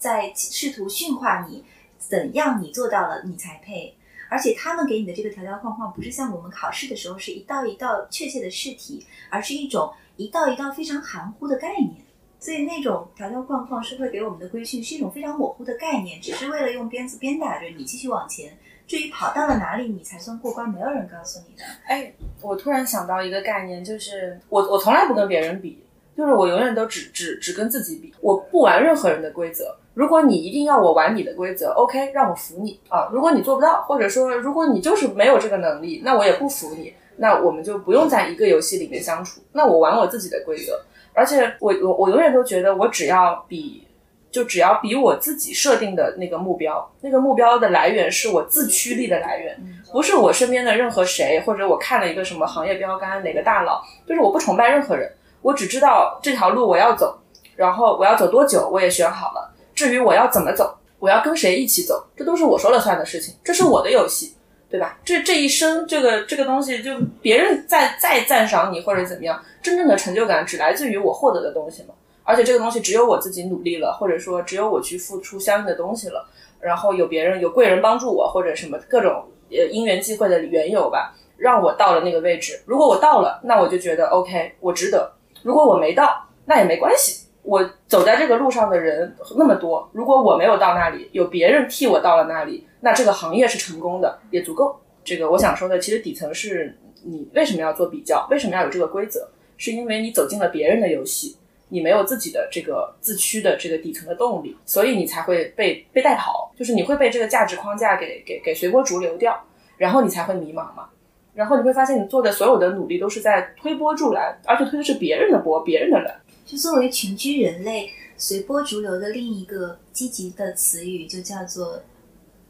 [0.04, 1.64] 在试图驯化你，
[1.98, 3.96] 怎样你做到了你才配。
[4.30, 11.94] 而且他们给你的这个条条框框，不是像我们考试的时候是一道一道确切的试题，而是一种一道一道非常含糊的概念。
[12.38, 18.58] 所以那种条条框框是会给我们的规训，是一种非常模糊的概念，只是为了用鞭子鞭打着你继续往前。
[18.86, 21.64] 至于跑到了哪里你才算过关，没有人告诉你的。
[21.86, 25.82] 哎，我突然想到一个概念，就是我我从来不跟别人比，
[26.18, 29.78] 就是我永远都只只只跟自己比，我不玩任何人的规则。
[29.94, 33.10] 如果你一定要我玩你的规则，OK，让我服你啊。
[33.12, 39.42] 如果你做不到，或者说如果你就是没有这个能力，那我也不服你，那我们就不用在一个游戏里面相处。
[39.52, 40.82] 那我玩我自己的规则。
[41.14, 43.88] 而且我我我永远都觉得，我只要比，
[44.32, 49.56] 就只要比我自己设定的那个目标，那个目标的来源是我自驱力的来源，
[49.92, 55.08] 不是我身边的任何谁，或者我看了一个什么行业标杆，哪个大佬，就是我不崇拜任何人，
[55.44, 57.16] 我只知道这条路我要走，
[57.56, 59.53] 然后我要走多久，我也选好了。
[59.74, 64.34] 至于我要怎么走，我要跟谁一起走，这都是我说了算的事情，这是我的游戏。
[64.70, 64.98] 对吧？
[65.06, 71.90] 这这一生，这个这个东西，就别人再再赞赏你或者怎么样，真正的成就感只来自于我获得的东西嘛。
[72.24, 76.28] 而且这个东西只有我自己努力了，或者说只有我去付出相应的东西了，
[76.60, 82.60] 然后有别人有贵人帮助我，或者什么各种呃因缘际会的缘由吧，让我到了那个位置。
[82.66, 85.08] 如果我到了，那我就觉得 OK，我值得；
[85.44, 87.23] 如果我没到，那也没关系。
[87.44, 92.66] 我走在这个路上的人那么多，如果我没有到那里，有别人替我到了那里。
[92.80, 94.80] 那这个行业是成功的，也足够。
[95.04, 101.38] 这个我想说的，其实底层是你为什么要做比较，为什么要有这个规则，是因为你走进了别人的游戏，
[101.70, 109.38] 你没有自己的这个自驱的这个底层的动力，所以你才会被被带跑，就是你会被这个价值框架给给给随波逐流掉，
[109.78, 110.88] 然后你才会迷茫嘛。
[111.34, 116.16] 然后你会发现你做的所有的努力都是在推波助澜，而且推的是别人的波，别人的澜。
[116.46, 121.82] 就作为群居人类，随波逐流的另一个积极的词语就叫做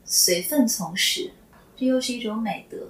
[0.03, 1.31] 随份从时，
[1.77, 2.89] 这又是一种美德。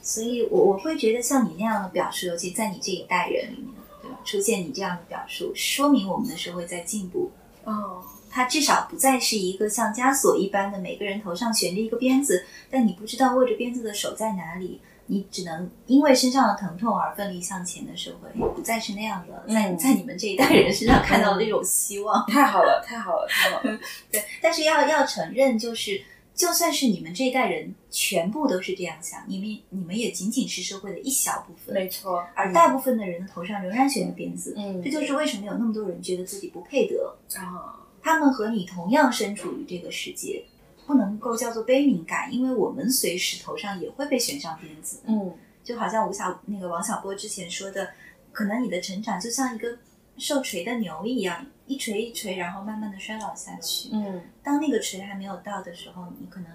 [0.00, 4.20] 所以我我会觉得像你那样的表述，尤其在你这一代人里面，对吧？
[4.24, 7.30] 出现你这样的表述，说明我们的社会在进步。
[7.64, 19.44] 哦，它至少不再是一个像枷锁一般的每个人头上悬着一个鞭子，但你不知道握着鞭子的手在哪里，你只能因为身上的疼痛而奋力向前的社会，不再是那样的。
[19.52, 22.24] 在嗯在你们这一代人身上看到的那种希望。
[22.26, 23.78] 太好了，太好了，太好了。
[24.10, 26.00] 对，但是要要承认，就是
[26.34, 34.54] 就算是你们这一代人全部都是这样想，你们你们也仅仅是社会的一小部分，没错，而大部分的人的头上仍然悬着鞭子。
[34.56, 37.16] 嗯这就是为什么有那么多人觉得自己不配得。
[37.36, 40.44] 啊，他们和你同样身处于这个世界，
[40.86, 45.00] 不能够叫做悲悯感，因为我们随时头上也会被悬上鞭子。
[45.06, 45.32] 嗯
[45.62, 47.88] 就好像吴小那个王小波之前说的，
[48.32, 49.78] 可能你的成长就像一个
[50.18, 53.88] 受锤的牛一样，一锤一锤，然后慢慢的衰老下去。
[53.92, 56.50] 嗯当那个锤还没有到的时候，你可能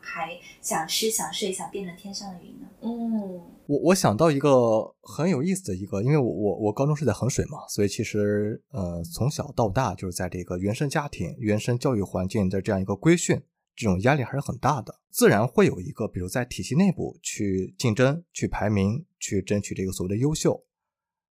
[0.00, 2.66] 还想吃、想睡、想变成天上的云呢。
[2.80, 13.40] 嗯我我想到一个很有意思的一个，因为我我我高中是在衡水嘛，所以其实呃从小到大就是在这个原生家庭、原生教育环境的这样一个规训，
[13.74, 20.64] 这种压力还是很大的，自然会有一个比如在体系内部去竞争、去排名、去争取这个所谓的优秀，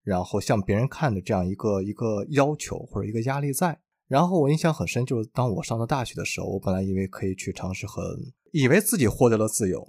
[0.03, 3.81] 然后向别人看的这样一个一个要求或者一个压力在。
[4.07, 8.03] 然后我印象很深，就是当我上了大学的时候，我本来以为可以去尝试很，
[8.53, 9.87] 以为自己获得了自由，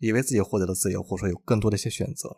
[0.00, 2.34] 以为自己获得了自由，或者说有更多的一些选择，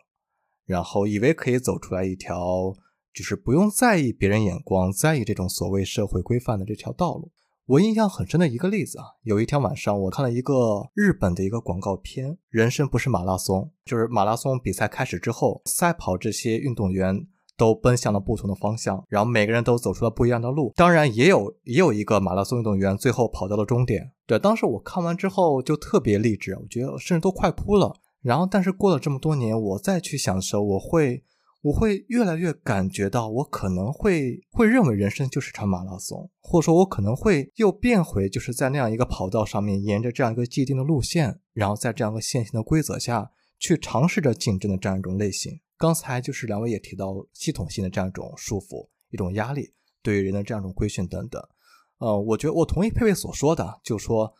[0.65, 2.75] 然后以为可以走出来一条
[3.11, 7.31] 就是不用在意别人眼光、在意这种所谓社会规范的这条道路。
[7.67, 17.25] 我印象很深的一个例子啊，有一天晚上我看了一个日本的一个广告片，人生不是马拉松，就是马拉松比赛开始之后，赛跑这些运动员
[17.57, 20.71] 都奔向了不同的方向，然后每个人都走出了不一样的路。
[20.75, 24.11] 当然，也有也有一个马拉松运动员最后跑到了终点。
[24.27, 27.91] 对，当时我看完之后就特别励志，我觉得甚至都快哭了。
[28.21, 31.23] 然后，但是过了这么多年，我再去想的时候，我会
[31.65, 45.59] 我会越来越感觉到，我可能会会认为人生就是场马拉松，或者说，我可能会又变回就是在那样一个跑道上面，沿着这样一个既定的路线，然后在这样一个线性的规则下去尝试着竞争的这样一种类型。
[45.75, 49.73] 刚才就是两位也提到系统性的这样一种束缚、一种压力，
[50.03, 51.41] 对于人的这样一种规训等等。
[51.97, 54.31] 呃，我觉得我同意佩佩所说的，就说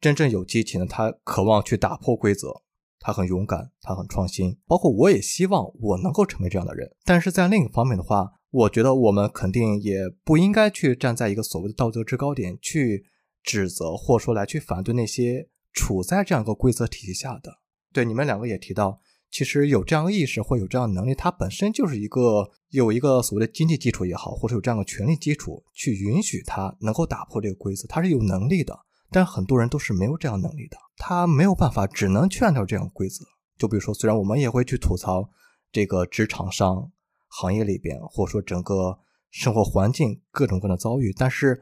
[0.00, 2.60] 真正有激情的，他渴望去打破规则，
[3.02, 4.56] 他很勇敢，他很创新。
[4.66, 6.90] 包括我也希望我能够成为这样的人。
[7.04, 13.04] 但是在另一方面的话，我觉得我们肯定也不应该去站在一个所谓的道德制高点去
[13.42, 17.52] 指责，或说来去反对那些处在这样一个规则体系下的。
[17.92, 19.00] 对，你们两个也提到。
[19.30, 28.78] 其实有这样的意识或有这样能力，它本身就是一个有一个所谓的经济基础也好，或者有这样的权利基础，去允许他能够打破这个规则，他是有能力的。
[29.12, 33.24] 但很多人都是没有这样能力的，他没有办法，只能去按照这样规则。
[33.58, 35.28] 就比如说，虽然我们也会去吐槽
[35.70, 36.90] 这个职场上、
[37.28, 38.98] 行业里边，或者说整个
[39.30, 41.60] 生活环境各种各样的遭遇，但是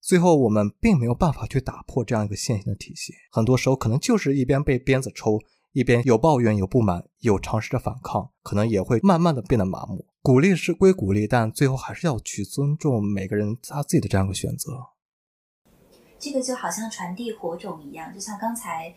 [0.00, 3.12] 最后我们并没有办法去打破这样一个线性的体系。
[3.30, 5.38] 很多时候，可能就是一边被鞭子抽。
[5.74, 10.04] 一边有抱怨，有不满，有尝试着反抗，可能也会慢慢的变得麻木。
[10.20, 14.70] 鼓励是归鼓励，但最后还是要去尊重每个人他自己的这样一个选择。
[16.22, 18.94] 这个就好像传递火种一样，就像刚才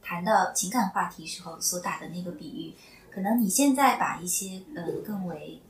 [0.00, 2.72] 谈到情感话题时候所打的那个比喻，
[3.12, 5.60] 可能你现在把一些呃更为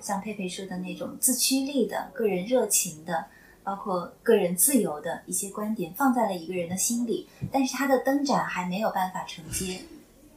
[0.00, 3.26] 像佩佩说的那种自驱力的、个人热情的。
[3.62, 9.82] 包括个人自由的一些观点放在了一个人的心里，但是他的灯盏还没有办法承接，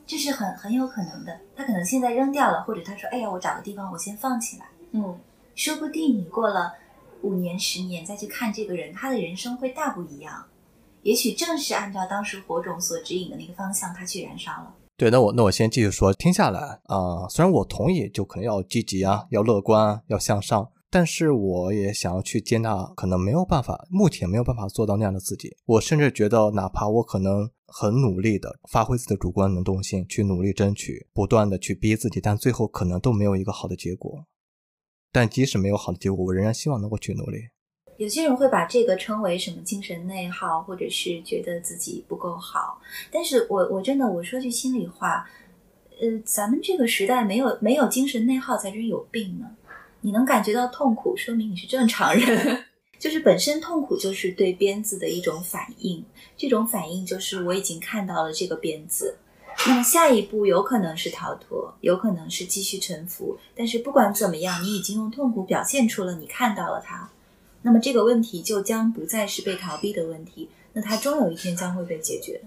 [0.05, 1.39] 这是很很有可能的。
[1.55, 5.17] 他可能现在扔掉了，或者他说：“哎呀，我找个地方我先放起来。”嗯，
[5.55, 6.73] 说不定你过了
[7.23, 10.45] 五年、十年再去看这个人，他的人生会大不一样。
[11.01, 14.73] 也许正是按照当时火种所指引的那个方向，他去燃烧了。
[14.95, 20.69] 对，那我那我先继续说，听下来啊、虽然我同意，就可能要积极啊，要乐观啊，要向上。
[20.89, 25.57] 但是我也想要去接纳，可能没有办法，目前没有办法做到那样的自己。
[25.65, 34.23] 我甚至觉得，哪怕我可能很努力的发挥自己的主观能动性，去努力争取，不断的去逼自己，但最后可能都没有一个好的结果。
[35.14, 37.38] 但即使没有好的结果，我仍然希望能够去努力。
[37.98, 42.81] 有些人会把这个称为什么精神内耗，或者是觉得自己不够好。
[43.11, 45.30] 但是我我真的我说句心里话，
[46.02, 49.45] 呃，咱们这个时代没有没有精神内耗才真有病呢。
[50.02, 52.65] 你能感觉到痛苦，说明你是正常人。
[52.99, 56.03] 就是本身痛苦就是对鞭子的一种反应，
[56.38, 59.18] 这种反应就是我已经看到了这个鞭子，
[59.67, 63.38] 那么下一步有可能是逃脱，有可能是继续沉浮。
[63.55, 67.09] 但是不管怎么样，你已经用痛苦表现出了你看到了它，
[67.61, 72.41] 那么这个问题就将不再是被逃避的问题，那它终有一天将会被解决。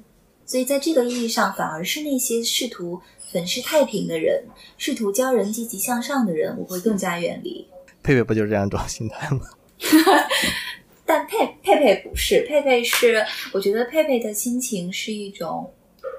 [0.45, 3.01] 所以在这个意义上，反而是那些试图
[3.33, 4.45] 粉饰太平的人，
[4.79, 7.67] 试图教人积极向上的人，我会更加远离。
[8.03, 9.41] 佩佩不就是这样一种心态吗？
[11.05, 15.73] 但佩佩佩不是，佩佩是，我觉得佩佩的心情是一种，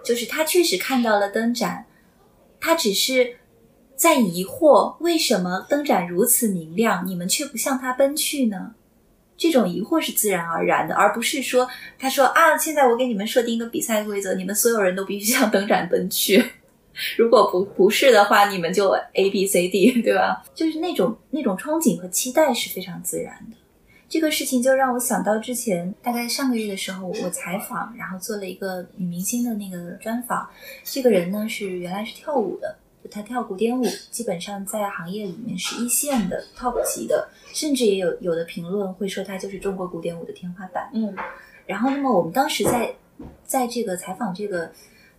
[0.07, 1.85] 就是他确实看到了灯盏，
[2.61, 3.35] 他只是
[3.97, 8.73] 在疑惑为什么灯盏如此明亮，你们却不向他奔去呢？
[9.35, 11.67] 这种疑惑是自然而然的，而不是说
[11.99, 16.41] 他说啊，现在我给你们设定一个比赛规则，你们所有人都必须向灯盏奔去，
[17.19, 20.41] 如果不不是的话，你们就 A B C D，对吧？
[20.55, 23.57] 就是那种那种憧憬和期待是非常自然的。
[24.09, 30.49] 这个事情就让我想到之前，大概上个月的时候，我采访，然后做了一个女明星的那个专访。
[30.83, 32.77] 这个人呢是原来是跳舞的，
[33.11, 40.89] 她跳古典舞，基本上在行业里面是一线的 top 级的，甚至也有有的评论会说她就是中国古典舞的天花板。
[40.93, 41.13] 嗯，
[41.65, 42.95] 然后那么我们当时在
[43.45, 44.71] 在这个采访这个。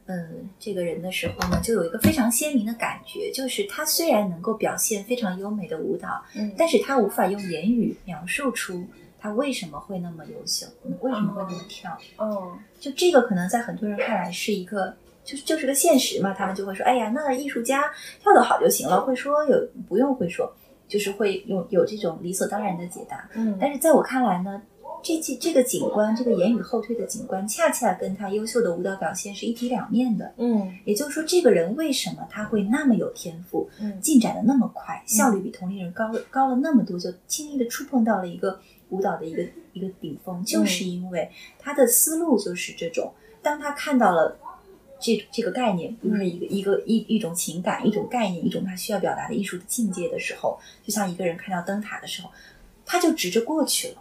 [0.08, 8.82] 嗯，这个人的时候呢，就有一个非常鲜明的感觉，就是他虽然能够表现非常优美的舞蹈，嗯，但是他无法用言语描述出
[9.20, 10.66] 他为什么会那么优秀，
[11.00, 11.94] 为什么会那么跳。
[12.16, 17.84] 哦，就这个可能在很多人看来是一个，就是就是个现实嘛，他们就会说，哎呀，那艺术家
[18.22, 20.50] 跳得好就行了，会说有不用会说，
[20.88, 23.28] 就是会有有这种理所当然的解答。
[23.34, 24.62] 嗯，但是在我看来呢。
[25.02, 30.34] 这这这个景观，这个言语后退的景观，恰恰跟他优秀的舞蹈表现是一体两面的。
[30.36, 38.60] 嗯，也就是说，这个人为什么他会那么有天赋，嗯进展的那么快，效率比同龄人高了高了那么多，就轻易的触碰到了一个
[38.90, 39.42] 舞蹈的一个
[39.72, 43.12] 一个顶峰，就是因为他的思路就是这种。
[43.40, 44.36] 当他看到了
[45.00, 52.30] 这这个概念，比如说一个一个一一种情感、一种概念、一种他需要表达的艺术的境界的时候，就像一个人看到灯塔的时候，
[52.84, 53.94] 他就直着过去了。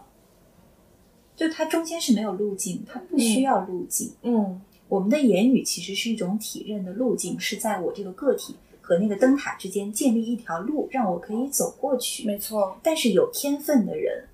[1.38, 4.12] 就它中间是没有路径，它不需要路径。
[4.22, 12.26] 嗯我们的言语其实是一种体认的路径，是在我这个个体和那个灯塔之间建立一条路，让我可以走过去。
[12.26, 12.76] 没错。
[12.82, 14.24] 但是有天分的人，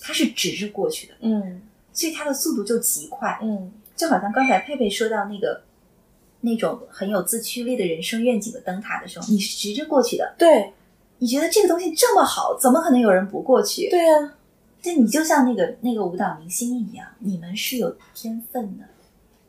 [0.00, 1.62] 他是直着过去的，嗯
[1.92, 3.38] 所以他的速度就极快。
[3.42, 5.62] 嗯就好像刚才佩佩说到那个
[6.40, 10.72] 那种很有自驱力的人生愿景的灯塔的时候，你是直着过去的，对
[11.18, 13.90] 你觉得这个东西这么好，怎么可能有人不过去？
[13.90, 14.34] 对呀、
[14.80, 18.84] 这你就像那个那个舞蹈明星一样，你们是有天分的，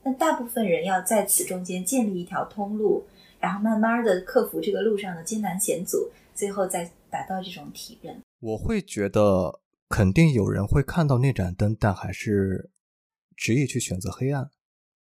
[0.04, 3.04] 但大部分人要在此中间建立一条通路，
[3.40, 8.22] 然后慢慢的克服这个路上的艰难险阻，最后再达到这种体认。
[8.40, 12.72] 我会觉得肯定有人会看到那盏灯，但还是
[13.36, 14.50] 执意去选择黑暗。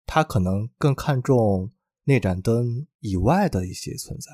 [0.06, 1.72] 他可能更看重
[2.06, 4.32] 那盏灯以外的一些存在，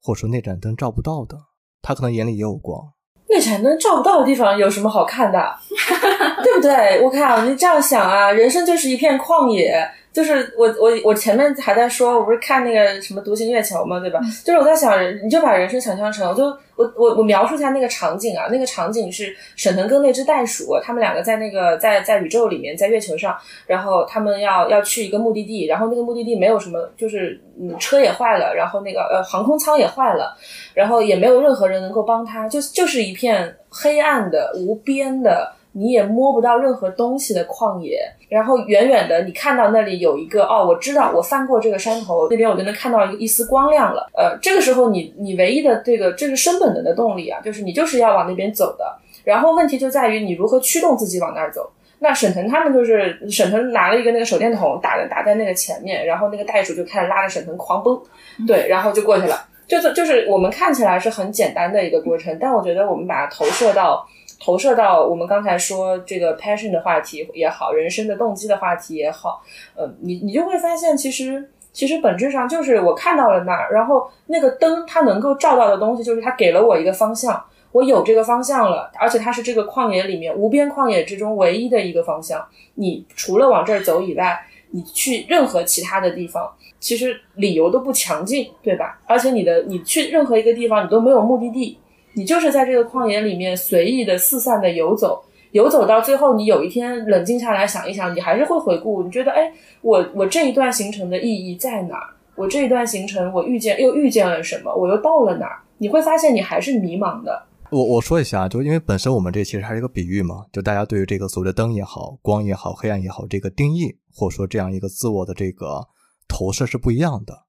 [0.00, 1.38] 或者说那盏灯照不到的，
[1.80, 2.94] 他可能眼里也有光。
[3.30, 5.54] 那盏灯照不到的地方有什么好看的？
[6.42, 7.00] 对不对？
[7.02, 9.88] 我靠，你这样想啊，人生就是一片旷野。
[10.18, 14.18] 就是我我我前面还在说，我不是看那个什么《独行月球》嘛，对吧？
[14.44, 30.36] 就是我在想，你就把人生想象成，我就我我我描述一下那个场景啊，那个场景是沈腾跟那只袋鼠，他们两个在那个在在宇宙里面，在月球上，然后他们要要去一个目的地，然后那个目的地没有什么，就是嗯车也坏了，然后那个呃航空舱也坏了，
[30.74, 35.52] 然后也没有任何人能够帮他，就就是一片黑暗的无边的。
[35.78, 44.10] 你也摸不到任何东西的旷野，然后远远的你看到那里有一个哦，我知道我翻过这个山头，那边我就能看到一个一丝光亮了。
[44.12, 48.84] 呃，这个时候你你唯一的这个这个生本能的动力啊，就是你就是要往那边走的。
[49.22, 51.70] 然后问题就在于你如何驱动自己往那儿走。
[52.00, 59.46] 那沈腾他们就是沈腾拿了一个那个手电筒打在打在那个前面，然后那个袋鼠就开始拉着沈腾狂奔，对，然后就过去了。
[59.66, 64.06] 就是就是我们看起来是很简单的一个过程，但我觉得我们把它投射到。
[64.48, 69.42] 投射到我们刚才说这个 passion 的话题也好，人生的动机的话题也好，
[69.76, 82.42] 呃，你你就会发现，其实其实本质上就是我看到了那儿，然后那个灯它能够照到的东西，就是它给了我一个方向，我有这个方向了，而且它是这个旷野里面无边旷野之中唯一的一个方向。
[82.76, 86.50] 你除了往这儿走以外，你去任何其他的地方，
[86.80, 88.98] 其实理由都不强劲，对吧？
[89.06, 91.78] 而且你的你去任何一个地方，你都没有目的地。
[92.18, 95.22] 你就是在这个旷野里面随意的四散的游走，
[95.52, 102.08] 游走到最后，你有一天冷静下来想一想，你还是会回顾，你觉得，哎，我我这一段行程的意义在哪儿？
[102.34, 104.74] 我这一段行程我遇见又遇见了什么？
[104.74, 105.60] 我又到了哪儿？
[105.78, 107.40] 你会发现你还是迷茫的。
[107.70, 115.86] 我我说一下，就因为本身我们这其实还是一个比喻嘛，就大家对于这个所谓的灯也好、光也好、黑暗也好这个定义，或者说这样一个自我的这个
[116.26, 117.44] 投射是不一样的。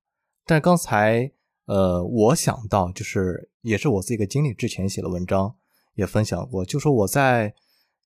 [0.46, 1.32] 但刚才
[1.70, 5.56] 呃，我想到就是也是我自己的经历，之前写了文章
[5.94, 7.54] 也分享过，就说我在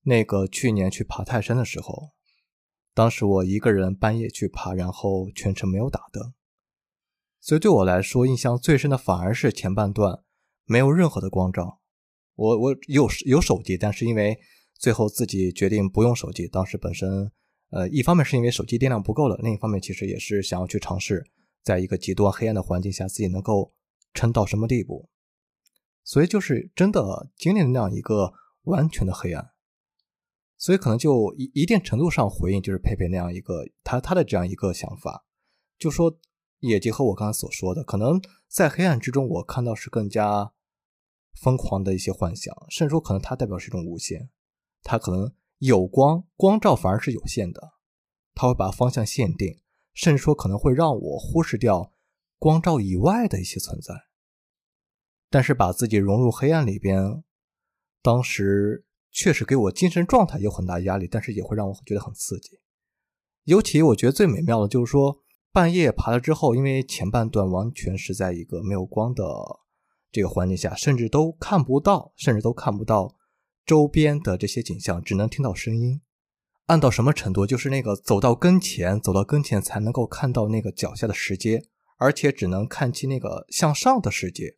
[0.02, 2.10] 那个去年去爬泰山的时候，
[2.94, 6.34] 当时我一个人半夜去爬，然后全程没有打灯，
[7.40, 10.20] 所以对我来说印象最深的反而是前半段
[10.66, 11.80] 没有任何的光照。
[12.36, 14.38] 我我有有手机，但是因为
[14.78, 16.50] 最后自己决定不用手机。
[16.50, 17.32] 当时本身，
[17.70, 21.26] 呃，一方面是因为手机电量不够了，另一方面其实也是想要去尝试，
[21.64, 23.74] 在一个极端黑暗的环境下，自己能够
[24.14, 25.10] 撑到什么地步。
[26.04, 28.34] 所以就是真的经历了那样一个
[28.64, 29.52] 完全的黑暗，
[30.58, 35.26] 所以可能就一一定程度上回应就是佩佩那样一个他他的这样一个想法，
[35.78, 36.20] 就说
[36.60, 40.54] 也结合我刚才所说的，可能在黑暗之中，我看到是更加。
[41.42, 44.30] 疯狂的一些幻想，甚至说可能它代表是一种无限，
[44.84, 47.74] 它可能有光，光照反而是有限的，
[48.36, 49.60] 它会把方向限定，
[49.94, 51.94] 甚至说可能会让我忽视掉
[52.38, 53.94] 光照以外的一些存在。
[55.30, 57.24] 但是把自己融入黑暗里边，
[58.02, 62.60] 当时确实给我精神状态有很大压力，但是也会让我觉得很刺激。
[63.46, 65.22] 尤其我觉得最美妙的就是说，
[65.52, 69.24] 半夜爬了之后，因为前半段完全是在一个没有光的。
[70.12, 73.16] 这个环境下，甚至都看不到，甚至都看不到
[73.66, 76.02] 周边的这些景象，只能听到声音。
[76.74, 77.46] 暗到什么程度？
[77.46, 81.64] 就是那个走到跟前，走到跟前才能够看到那个脚下的石阶，
[82.00, 84.56] 而且只能看清那个向上的石阶，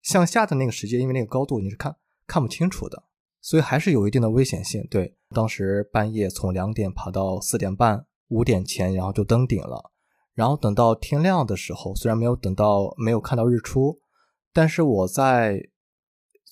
[0.00, 3.02] 向下的那个石阶，因为那个高度你是看看不清楚的，
[3.40, 4.86] 所以还是有一定的危险性。
[4.88, 9.90] 对，当时半夜从两点爬到四点半、五点前，然后就登顶了，
[10.34, 13.98] 然后等到天亮的时候，虽然没有等到，没有看到日出。
[14.52, 15.60] 但是我在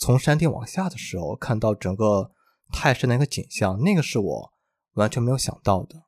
[0.00, 2.32] 从山顶往下的时候，看到整个
[2.72, 4.53] 泰山的一个景象，那个是我
[4.94, 6.02] 完全没有想到的。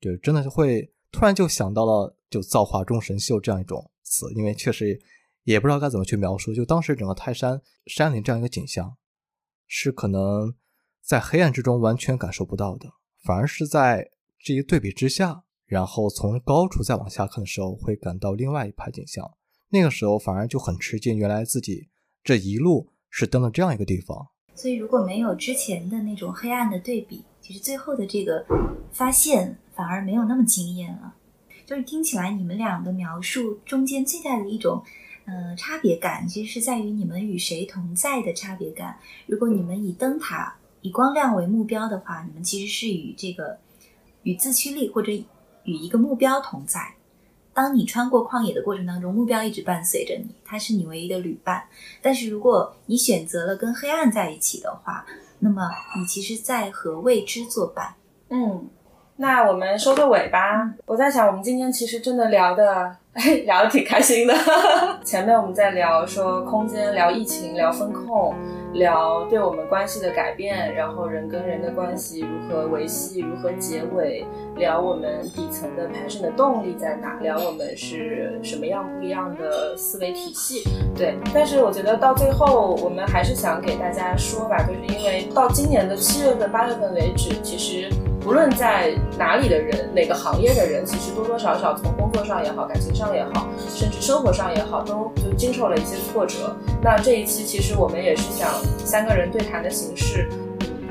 [0.00, 4.98] 对，真的是会突然就想到了“就造化钟神秀”这样一种词，因为确实
[5.44, 6.54] 也不知道该怎么去描述。
[6.54, 8.96] 就当时整个泰山山林这样一个景象，
[9.66, 10.54] 是可能
[11.02, 12.88] 在黑暗之中完全感受不到的，
[13.24, 19.28] 反而是在这一对比之下，然后从高处再往下看的时候，会感到另外一派景象。
[19.70, 21.88] 那个时候反而就很吃惊，原来自己
[22.22, 24.28] 这一路是登了这样一个地方。
[24.58, 28.44] 所以如果没有之前的那种黑暗的对比，其实最后的这个
[28.90, 31.14] 发现反而没有那么惊艳了。
[31.64, 34.82] 就是听起来你们俩的描述中间最大的一种，
[35.26, 38.98] 呃，差别感，其实是在于你们与谁同在的差别感。
[39.28, 43.58] 如果你们以灯塔、以光亮为目标的话，你们其实是与这个
[44.24, 45.12] 与自驱力或者
[45.62, 46.94] 与一个目标同在。
[47.58, 51.60] 当你穿过旷野的过程当中，目标一直伴随着你，它是你唯一的旅伴。
[52.00, 55.04] 但是如果你选择了跟黑暗在一起的话，
[55.40, 55.68] 那么
[55.98, 57.94] 你其实在和未知作伴。
[58.28, 58.68] 嗯，
[59.16, 60.72] 那我们收个尾吧。
[60.86, 62.96] 我在想，我们今天其实真的聊的。
[63.46, 64.34] 聊的挺开心的，
[65.04, 68.32] 前面我们在聊说空间，聊疫情，聊风控，
[68.72, 74.24] 聊对我们关系的改变，然后人跟人的关系如何维系，如何结尾，
[74.56, 80.64] 聊我们底层的 passion 的动力在哪，聊我们是什么样不一样的思维体系。
[80.96, 87.90] 对，但是我觉得到最后，我们还是想给大家说吧，就是因为到今年的七月份、八月份为止，其实。
[88.28, 96.54] 无论在哪里的人，哪个行业的人，其实多多少少从工作上也好，感情上也好，甚至生活上也好，都就经受了一些挫折。
[96.82, 98.50] 那这一期其实我们也是想
[98.84, 100.28] 三个人对谈的形式。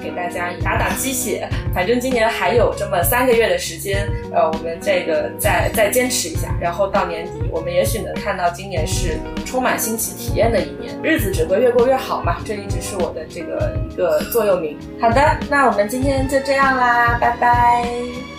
[0.02, 14.78] 给大家打打鸡血，反正今年还有这么三个月的时间，呃，我们这个再再坚持一下，然后到年底，我们也许能看到今年是充满新奇体验的一年，日子只会越过越好嘛，这一直是我的这个一个座右铭。
[15.02, 18.37] 好的，那我们今天就这样啦，拜拜。